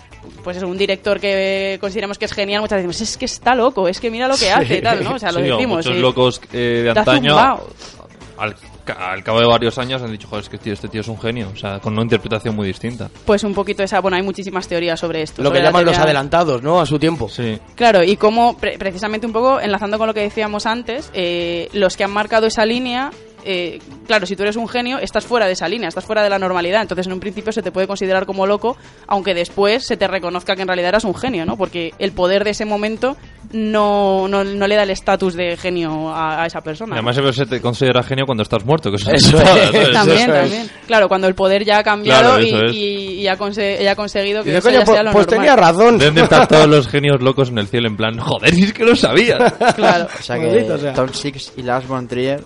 [0.44, 3.56] pues es un director que consideramos que es genial, muchas veces decimos, es que está
[3.56, 5.14] loco, es que mira lo que hace, tal, ¿no?
[5.16, 5.78] O sea, lo Sí, decimos.
[5.78, 6.02] muchos sí.
[6.02, 7.38] locos eh, de antaño,
[8.38, 8.56] al,
[8.98, 11.20] al cabo de varios años han dicho, joder, es que tío, este tío es un
[11.20, 11.50] genio.
[11.54, 13.10] O sea, con una interpretación muy distinta.
[13.26, 15.42] Pues un poquito esa, bueno, hay muchísimas teorías sobre esto.
[15.42, 16.80] Lo que sobre llaman los adelantados, ¿no?
[16.82, 17.30] A su tiempo.
[17.30, 17.58] Sí.
[17.76, 21.98] Claro, y como pre- precisamente un poco enlazando con lo que decíamos antes, eh, los
[21.98, 23.12] que han marcado esa línea,
[23.46, 26.30] eh, claro, si tú eres un genio, estás fuera de esa línea, estás fuera de
[26.30, 28.78] la normalidad, entonces en un principio se te puede considerar como loco,
[29.08, 31.58] aunque después se te reconozca que en realidad eras un genio, ¿no?
[31.58, 33.18] Porque el poder de ese momento
[33.52, 36.96] no, no, no le da el estatus de genio a, a esa persona.
[36.96, 38.90] Y además se te considera genio cuando estás muerto.
[38.90, 39.48] Que eso Eso es, es.
[39.48, 39.92] ¿sabes?
[39.92, 40.42] también, eso es.
[40.42, 40.70] también.
[40.88, 43.96] Claro, cuando el poder ya ha cambiado Claro, y, y- y ha, conse- y ha
[43.96, 45.40] conseguido que eso coño, ya pues, sea lo pues normal.
[45.46, 45.98] tenía razón.
[45.98, 48.74] Deben de estar todos los genios locos en el cielo en plan, joder, si es
[48.74, 49.38] que lo sabía.
[49.76, 50.08] Claro.
[50.18, 50.94] O sea que Maldito sea.
[50.94, 52.42] Tom Six y Lars von Trier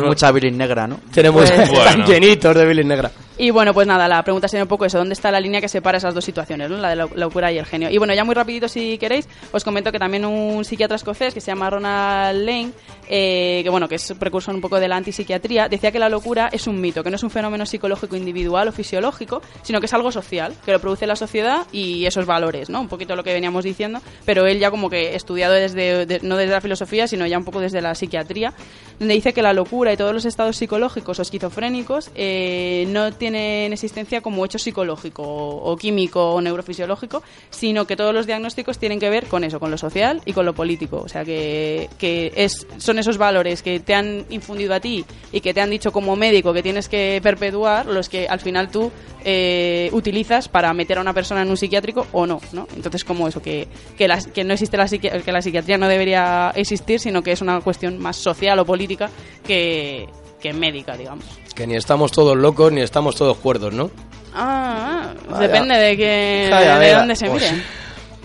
[0.00, 1.00] Von- mucha bilis negra, ¿no?
[1.12, 2.06] Tenemos Pues- están Bueno.
[2.06, 3.10] llenitos de bilis negra.
[3.36, 5.68] Y bueno, pues nada, la pregunta sería un poco eso, ¿dónde está la línea que
[5.68, 6.76] separa esas dos situaciones, ¿no?
[6.76, 7.90] la de la locura y el genio?
[7.90, 11.40] Y bueno, ya muy rapidito si queréis, os comento que también un psiquiatra escocés que
[11.40, 12.70] se llama Ronald Lane,
[13.08, 16.48] eh, que bueno, que es precursor un poco de la antipsiquiatría, decía que la locura
[16.52, 19.94] es un mito, que no es un fenómeno psicológico individual o fisiológico, sino que es
[19.94, 22.80] algo social, que lo produce la sociedad y esos valores, ¿no?
[22.82, 26.36] Un poquito lo que veníamos diciendo, pero él ya como que estudiado desde, de- no
[26.36, 28.54] desde la filosofía, sino ya un poco desde la psiquiatría,
[29.00, 33.23] donde dice que la locura y todos los estados psicológicos o esquizofrénicos eh, no tienen
[33.26, 39.08] existencia como hecho psicológico o, químico o neurofisiológico, sino que todos los diagnósticos tienen que
[39.10, 40.98] ver con eso, con lo social y con lo político.
[41.04, 45.40] O sea, que, que es, son esos valores que te han infundido a ti y
[45.40, 48.90] que te han dicho como médico que tienes que perpetuar los que al final tú
[49.24, 52.66] eh, utilizas para meter a una persona en un psiquiátrico o no, ¿no?
[52.76, 56.52] Entonces, como eso, que, que, la- que no existe la, que la psiquiatría no debería
[56.54, 59.08] existir, sino que es una cuestión más social o política
[59.46, 60.08] que,
[60.40, 61.24] que médica, digamos.
[61.54, 63.90] Que ni estamos todos locos ni estamos todos cuerdos, ¿no?
[64.34, 65.46] Ah, Vaya.
[65.46, 66.98] depende de que Vaya, de vaya.
[66.98, 67.62] dónde se Pues mire.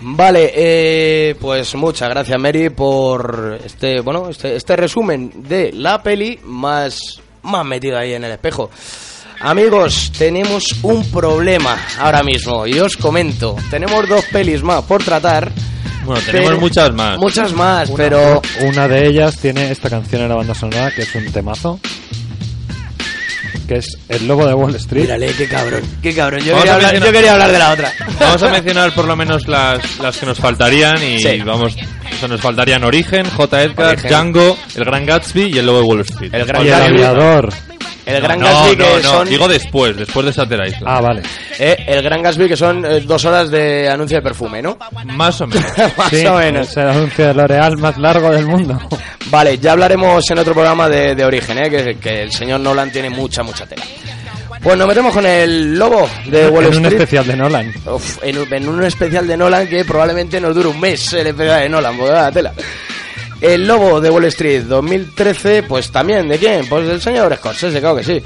[0.02, 6.40] Vale, eh, pues muchas gracias Mary por este, bueno, este, este resumen de la peli
[6.44, 8.70] más, más metido ahí en el espejo.
[9.42, 13.56] Amigos, tenemos un problema ahora mismo y os comento.
[13.70, 15.52] Tenemos dos pelis más por tratar.
[16.04, 17.18] Bueno, tenemos pero- muchas más.
[17.18, 21.02] Muchas más, Una- pero Una de ellas tiene esta canción en la banda sonora que
[21.02, 21.78] es un temazo.
[23.70, 25.02] Que es El Lobo de Wall Street.
[25.02, 26.40] mírale qué cabrón, qué cabrón.
[26.40, 27.92] Yo Vamos quería, a hablar, mencionar- yo quería hablar de la otra.
[28.18, 31.38] Vamos a mencionar por lo menos las, las que nos faltarían y Sí.
[31.44, 33.62] vamos, o sea, nos faltarían Origen, J.
[33.62, 34.10] Edgar, Origen.
[34.10, 36.34] Django, El Gran Gatsby y El Lobo de Wall Street.
[36.34, 36.94] El Gran Y el Gatsby.
[36.96, 37.52] aviador.
[38.06, 40.84] El Gran no, Gatsby no, que no, son digo después, después de Shutter Island.
[40.86, 41.22] Ah, vale.
[41.58, 44.78] eh, el Gran Gatsby que son eh, dos horas de anuncio de perfume, ¿no?
[45.04, 45.64] Más o menos.
[45.96, 46.68] Más Sí, o menos.
[46.68, 48.78] es el anuncio de L'Oreal más largo del mundo.
[49.30, 51.70] Vale, ya hablaremos en otro programa de, de origen, ¿eh?
[51.70, 53.82] que, que el señor Nolan tiene mucha, mucha tela.
[54.62, 56.92] Pues nos metemos con el lobo de Wall en un Street.
[57.00, 57.72] especial de Nolan.
[57.86, 61.28] Uf, en, un- en un especial de Nolan que probablemente nos dure un mes el
[61.28, 62.52] especial de Nolan, porque da la tela.
[63.40, 66.66] El lobo de Wall Street 2013, pues también, ¿de quién?
[66.68, 68.22] Pues del señor Scorsese, claro que sí.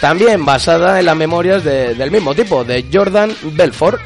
[0.00, 3.98] También basada en las memorias de- del mismo tipo, de Jordan Belfort.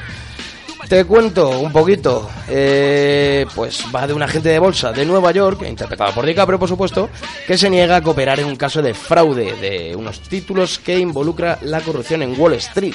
[0.89, 5.63] Te cuento un poquito, eh, pues va de un agente de bolsa de Nueva York,
[5.67, 7.09] interpretado por DiCaprio por supuesto,
[7.47, 11.59] que se niega a cooperar en un caso de fraude de unos títulos que involucra
[11.63, 12.95] la corrupción en Wall Street,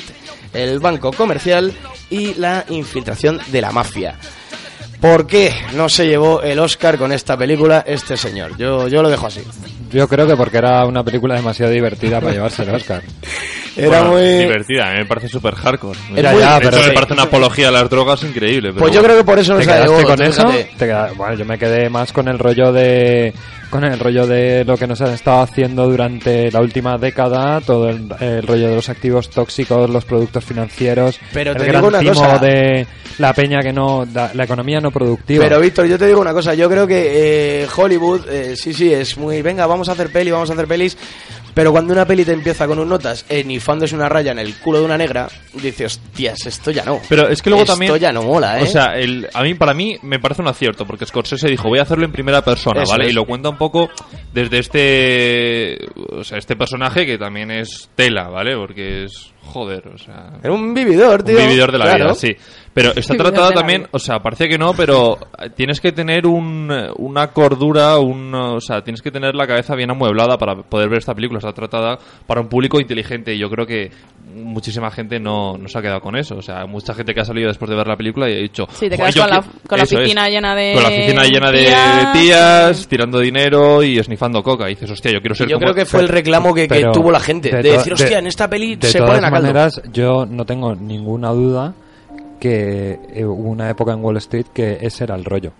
[0.53, 1.73] el banco comercial
[2.09, 4.15] y la infiltración de la mafia.
[5.01, 8.57] ¿Por qué no se llevó el Oscar con esta película este señor?
[8.57, 9.41] Yo, yo lo dejo así.
[9.91, 13.03] Yo creo que porque era una película demasiado divertida para llevarse el Oscar.
[13.75, 14.23] Era Bueno, muy...
[14.39, 15.99] divertida, a mí me parece súper hardcore.
[16.15, 16.91] Es Ya, muy- ya, pero me sí.
[16.95, 18.69] parece una apología a las drogas increíble.
[18.69, 19.13] pero Pues yo bueno.
[19.13, 20.03] creo que por eso no ¿Te se llevó.
[20.03, 20.41] con eso?
[20.51, 20.63] fíjate.
[20.79, 23.33] Te queda- Bueno, yo me quedé más con el rollo de
[23.69, 27.89] con el rollo de lo que nos han estado haciendo durante la última década, todo
[27.89, 31.87] el, el rollo de los activos tóxicos, los productos financieros, Pero el te gran digo
[31.87, 32.37] una cosa.
[32.39, 32.87] de
[33.19, 35.43] la peña que no, da- la economía no productiva.
[35.43, 38.93] Pero Víctor, yo te digo una cosa, yo creo que eh, Hollywood, eh, sí, sí,
[38.93, 40.97] es muy, venga, vamos a hacer peli, vamos a hacer pelis,
[41.57, 44.77] pero cuando una peli te empieza con un notas enifándose una raya en el culo
[44.77, 47.01] de una negra, dices, hostias, esto ya no.
[47.09, 47.97] Pero es que luego esto también.
[47.97, 48.61] ya no mola, ¿eh?
[48.61, 51.79] O sea, el, a mí, para mí, me parece un acierto, porque Scorsese dijo, voy
[51.79, 53.05] a hacerlo en primera persona, Eso ¿vale?
[53.05, 53.09] es.
[53.11, 53.89] Y lo cuenta un poco
[54.31, 55.79] desde este.
[56.11, 58.55] O sea, este personaje que también es tela, ¿vale?
[58.55, 59.33] Porque es.
[59.47, 60.31] Joder, o sea.
[60.43, 61.37] Era un vividor, tío.
[61.37, 62.03] Un vividor de la Claro.
[62.05, 62.35] vida, sí.
[62.73, 65.17] Pero está tratada de también, o sea, parece que no, pero
[65.55, 69.89] tienes que tener un, una cordura, un, o sea, tienes que tener la cabeza bien
[69.89, 71.39] amueblada para poder ver esta película.
[71.39, 73.89] Está tratada para un público inteligente y yo creo que
[74.35, 76.35] muchísima gente no, no se ha quedado con eso.
[76.35, 78.67] O sea, mucha gente que ha salido después de ver la película y ha dicho...
[78.73, 80.89] Sí, te "Joder, quedas con la- con la eso es, piscina llena de Con la
[80.89, 82.85] piscina llena de tías, tías, sí.
[82.87, 85.71] tirando dinero y esnifando coca y dices, hostia, yo quiero ser Yo como...
[85.71, 87.49] creo que fue el reclamo que, tuvo la gente.
[87.49, 89.31] De, decir, hostia, en esta peli de se ponen a.
[89.41, 91.73] maneras, yo no tengo ninguna duda
[92.39, 95.51] que eh, hubo una época en Wall Street que ese era el rollo.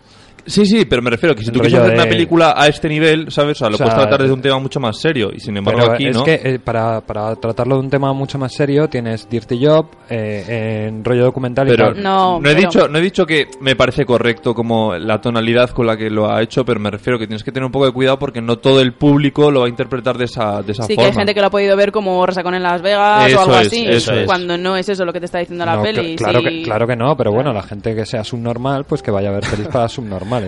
[0.48, 3.30] Sí, sí, pero me refiero que si tú quieres hacer una película a este nivel,
[3.32, 3.58] ¿sabes?
[3.58, 5.58] O sea, lo O sea, puedes tratar desde un tema mucho más serio y sin
[5.58, 6.24] embargo Pero aquí, es ¿no?
[6.24, 10.88] que eh, para, para tratarlo de un tema mucho más serio tienes Dirty Job eh,
[10.88, 12.04] en rollo documental Pero y tal.
[12.04, 15.86] No, he pero- dicho no he dicho que me parece correcto como la tonalidad con
[15.86, 17.92] la que lo ha hecho, pero me refiero que tienes que tener un poco de
[17.92, 20.90] cuidado porque no todo el público lo va a interpretar de esa de esa Sí,
[20.90, 21.10] que forma.
[21.10, 23.56] hay gente que lo ha podido ver como Resacón en Las Vegas Eso o algo
[23.60, 24.26] es, así, eso es.
[24.26, 26.16] cuando no es eso lo que te está diciendo la No, peli.
[26.16, 26.46] cl- claro, sí.
[26.46, 29.34] que, claro que no, pero bueno, la gente que sea subnormal, pues que vaya a
[29.34, 29.88] ver pelis para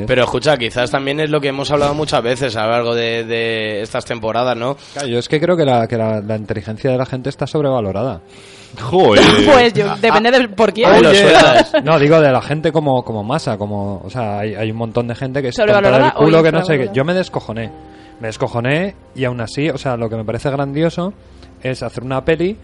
[0.07, 3.23] Pero escucha, quizás también es lo que hemos hablado muchas veces a lo largo de,
[3.23, 4.77] de estas temporadas, ¿no?
[4.93, 7.47] Claro, yo es que creo que, la, que la, la inteligencia de la gente está
[7.47, 8.21] sobrevalorada.
[8.77, 9.23] Joder.
[9.49, 10.89] Pues yo, depende de por quién.
[10.89, 11.73] Sueltas.
[11.83, 15.07] No, digo de la gente como, como masa, como, o sea, hay, hay un montón
[15.07, 16.89] de gente que es tonta ¿Sobrevalorada del culo que no sé qué.
[16.93, 17.71] Yo me descojoné,
[18.19, 21.13] me descojoné y aún así, o sea, lo que me parece grandioso
[21.61, 22.57] es hacer una peli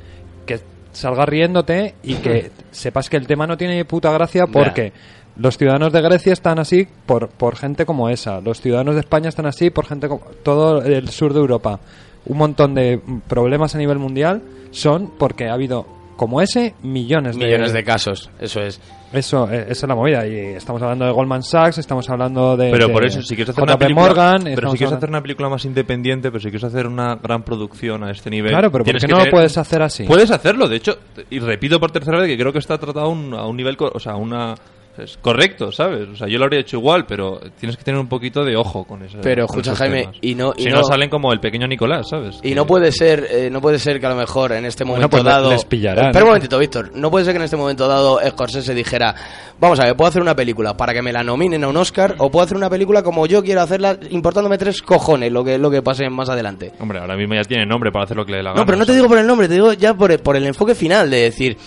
[0.45, 0.59] que
[0.91, 4.93] salga riéndote y que sepas que el tema no tiene puta gracia porque
[5.37, 9.29] los ciudadanos de Grecia están así por, por gente como esa, los ciudadanos de España
[9.29, 11.79] están así por gente como todo el sur de Europa.
[12.25, 17.45] Un montón de problemas a nivel mundial son porque ha habido como ese millones de
[17.45, 18.79] Millones de casos, eso es.
[19.11, 20.25] eso, eh, esa es la movida.
[20.25, 22.71] Y estamos hablando de Goldman Sachs, estamos hablando de.
[22.71, 24.43] Pero de por eso, si quieres hacer una película, Morgan.
[24.55, 28.03] pero si quieres hacer una película más independiente, pero si quieres hacer una gran producción
[28.03, 30.05] a este nivel, Claro, pero ¿por qué no lo puedes hacer así?
[30.05, 30.97] Puedes hacerlo, de hecho,
[31.29, 33.75] y repito por tercera vez que creo que está tratado a un, a un nivel,
[33.79, 34.55] o sea, una
[34.97, 36.07] es correcto, ¿sabes?
[36.09, 38.83] O sea, yo lo habría hecho igual, pero tienes que tener un poquito de ojo
[38.85, 39.17] con eso.
[39.21, 40.15] Pero, con escucha, Jaime, temas.
[40.21, 42.37] y no- y si no- no salen como el pequeño Nicolás, ¿sabes?
[42.43, 44.83] Y Que- no puede ser, eh, no puede ser que a lo mejor en este
[44.83, 45.49] Bueno, momento pues le- dado.
[45.51, 46.05] les pillarán.
[46.07, 46.91] Espera un momentito, Víctor.
[46.95, 49.15] No puede ser que en este momento dado Scorsese dijera,
[49.59, 52.15] vamos a ver, puedo hacer una película para que me la nominen a un Oscar
[52.19, 55.69] o puedo hacer una película como yo quiero hacerla, importándome tres cojones lo que lo
[55.71, 56.71] que pase más adelante.
[56.79, 58.61] Hombre, ahora mismo ya tiene nombre para hacer lo que le dé la gana.
[58.61, 60.45] No, pero no te digo por el nombre, te digo ya por el, por el
[60.45, 61.57] enfoque final de decir,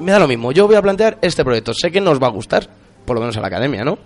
[0.00, 2.30] me da lo mismo, yo voy a plantear este proyecto, sé que nos va a
[2.30, 2.68] gustar,
[3.04, 3.98] por lo menos a la academia, ¿no?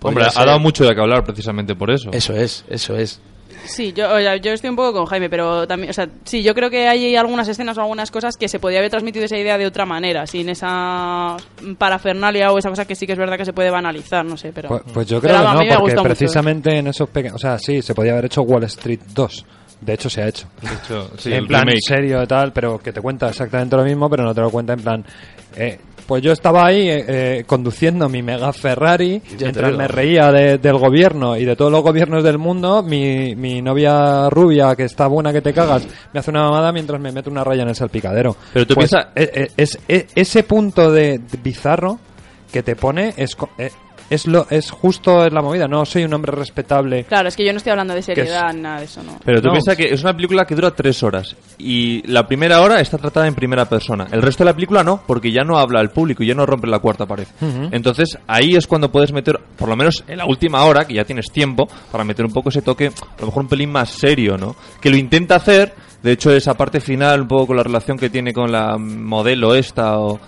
[0.00, 2.10] Hombre, Podría ha dado mucho de qué hablar precisamente por eso.
[2.12, 3.20] Eso es, eso es.
[3.64, 6.42] Sí, yo, o sea, yo estoy un poco con Jaime, pero también, o sea, sí,
[6.42, 9.36] yo creo que hay algunas escenas o algunas cosas que se podía haber transmitido esa
[9.36, 11.36] idea de otra manera, sin esa
[11.76, 14.52] parafernalia o esa cosa que sí que es verdad que se puede banalizar, no sé,
[14.52, 14.68] pero...
[14.68, 16.02] Pues, pues yo creo que no, porque mucho.
[16.02, 17.36] precisamente en esos pequeños.
[17.36, 19.44] O sea, sí, se podía haber hecho Wall Street 2.
[19.80, 20.46] De hecho, se ha hecho.
[20.60, 21.80] De hecho, sí, en plan remake.
[21.86, 24.72] serio y tal, pero que te cuenta exactamente lo mismo, pero no te lo cuenta
[24.72, 25.04] en plan.
[25.56, 30.56] eh, pues yo estaba ahí eh, eh, conduciendo mi mega Ferrari mientras me reía de-
[30.56, 32.82] del gobierno y de todos los gobiernos del mundo.
[32.82, 36.98] Mi, mi novia rubia, que está buena que te cagas, me hace una mamada mientras
[36.98, 38.34] me mete una raya en el salpicadero.
[38.54, 41.98] Pero tú Pues, piensa- eh, eh, es, es- ese punto de, de bizarro
[42.50, 43.36] que te pone es,
[44.10, 45.68] es, lo, es justo en la movida.
[45.68, 47.04] No soy un hombre respetable.
[47.04, 49.18] Claro, es que yo no estoy hablando de es- seriedad ni nada de eso, ¿no?
[49.24, 49.52] Pero tú No.
[49.52, 53.26] piensas que es una película que dura tres horas y la primera hora está tratada
[53.26, 54.06] en primera persona.
[54.10, 56.46] El resto de la película no, porque ya no habla al público y ya no
[56.46, 57.26] rompe la cuarta pared.
[57.70, 61.04] Entonces ahí es cuando puedes meter, por lo menos en la última hora, que ya
[61.04, 64.36] tienes tiempo, para meter un poco ese toque, a lo mejor un pelín más serio,
[64.38, 64.54] ¿no?
[64.80, 68.08] Que lo intenta hacer, de hecho esa parte final, un poco con la relación que
[68.10, 70.18] tiene con la modelo esta o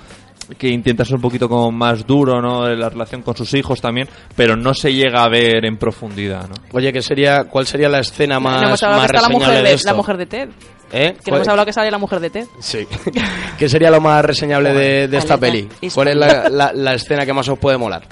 [0.58, 2.68] que intenta ser un poquito como más duro, ¿no?
[2.68, 6.54] La relación con sus hijos también, pero no se llega a ver en profundidad, ¿no?
[6.72, 9.28] Oye, ¿qué sería, ¿cuál sería la escena más, no hemos hablado más que está la
[9.28, 9.86] reseñable mujer de de, esto?
[9.88, 10.48] la mujer de Ted.
[10.92, 11.14] ¿Eh?
[11.24, 12.46] Que no hemos hablado que sale la mujer de Ted.
[12.58, 12.86] Sí.
[13.58, 15.68] ¿Qué sería lo más reseñable de, de esta peli?
[15.94, 18.02] ¿Cuál es la, la- la escena que más os puede molar?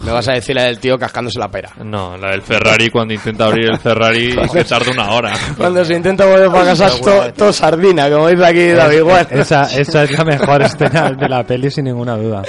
[0.00, 1.70] Me vas a decir la del tío cascándose la pera.
[1.82, 5.32] No, la del Ferrari cuando intenta abrir el Ferrari y se tarda una hora.
[5.56, 9.32] Cuando se intenta volver para casa es to- todo sardina, como dice aquí David Ward.
[9.32, 12.42] Esa, esa es la mejor escena de la peli, sin ninguna duda.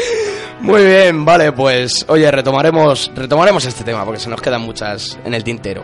[0.59, 5.33] Muy bien, vale, pues oye, retomaremos, retomaremos este tema porque se nos quedan muchas en
[5.33, 5.83] el tintero.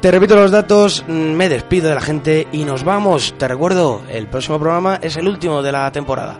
[0.00, 3.34] Te repito los datos, me despido de la gente y nos vamos.
[3.36, 6.38] Te recuerdo, el próximo programa es el último de la temporada.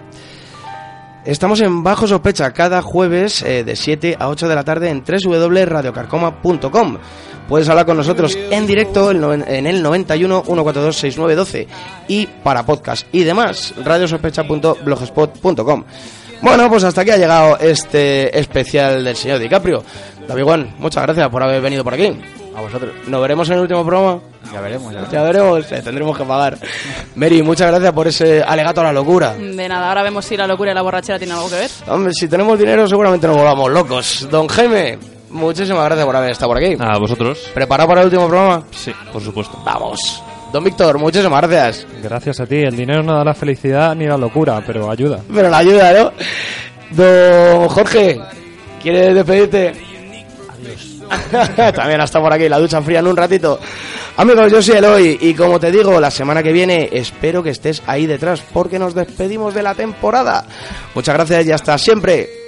[1.25, 5.05] Estamos en Bajo Sospecha cada jueves eh, de 7 a 8 de la tarde en
[5.05, 6.99] www.radiocarcoma.com.
[7.49, 11.66] Puedes hablar con nosotros en directo en el 91 142 6912
[12.09, 15.85] y para podcast y demás radiosospecha.blogspot.com.
[16.41, 19.83] Bueno, pues hasta aquí ha llegado este especial del señor DiCaprio.
[20.29, 22.16] David Juan, muchas gracias por haber venido por aquí.
[22.59, 22.93] A vosotros.
[23.07, 24.21] ¿Nos veremos en el último programa?
[24.53, 24.93] Ya veremos.
[24.93, 25.09] Ya.
[25.09, 26.59] Ya veremos, eh, tendremos que pagar.
[27.15, 29.33] Mary, muchas gracias por ese alegato a la locura.
[29.35, 31.71] De nada, ahora vemos si la locura y la borrachera tienen algo que ver.
[31.87, 34.27] Hombre, si tenemos dinero seguramente nos volvamos locos.
[34.29, 34.99] Don Jaime,
[35.31, 36.77] muchísimas gracias por haber estado por aquí.
[36.81, 37.49] A vosotros.
[37.55, 38.65] ¿Preparado para el último programa?
[38.73, 39.63] Sí, por supuesto.
[39.65, 40.21] Vamos.
[40.53, 41.87] Don Víctor, muchísimas gracias.
[42.03, 42.57] Gracias a ti.
[42.57, 45.21] El dinero no da la felicidad ni la locura, pero ayuda.
[45.33, 46.13] Pero la ayuda, ¿no?
[46.91, 48.21] Don Jorge,
[48.83, 49.75] ¿quieres despedirte?
[50.49, 50.88] Adiós.
[51.75, 53.59] También hasta por aquí, la ducha fría en un ratito.
[54.17, 57.83] Amigos, yo soy Eloy y como te digo, la semana que viene espero que estés
[57.87, 60.45] ahí detrás porque nos despedimos de la temporada.
[60.95, 62.47] Muchas gracias y hasta siempre.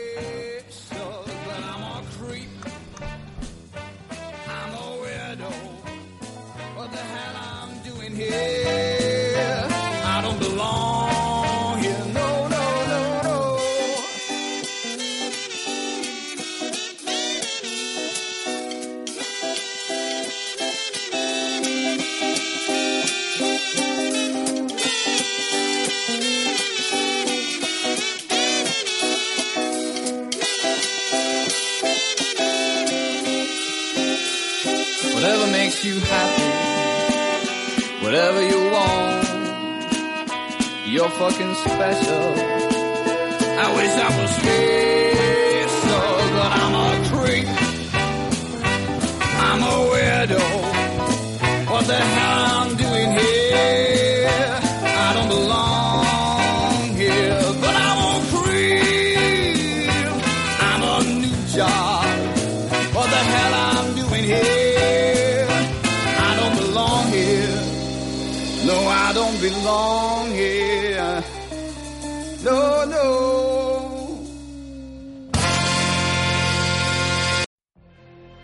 [41.21, 42.20] Fucking special.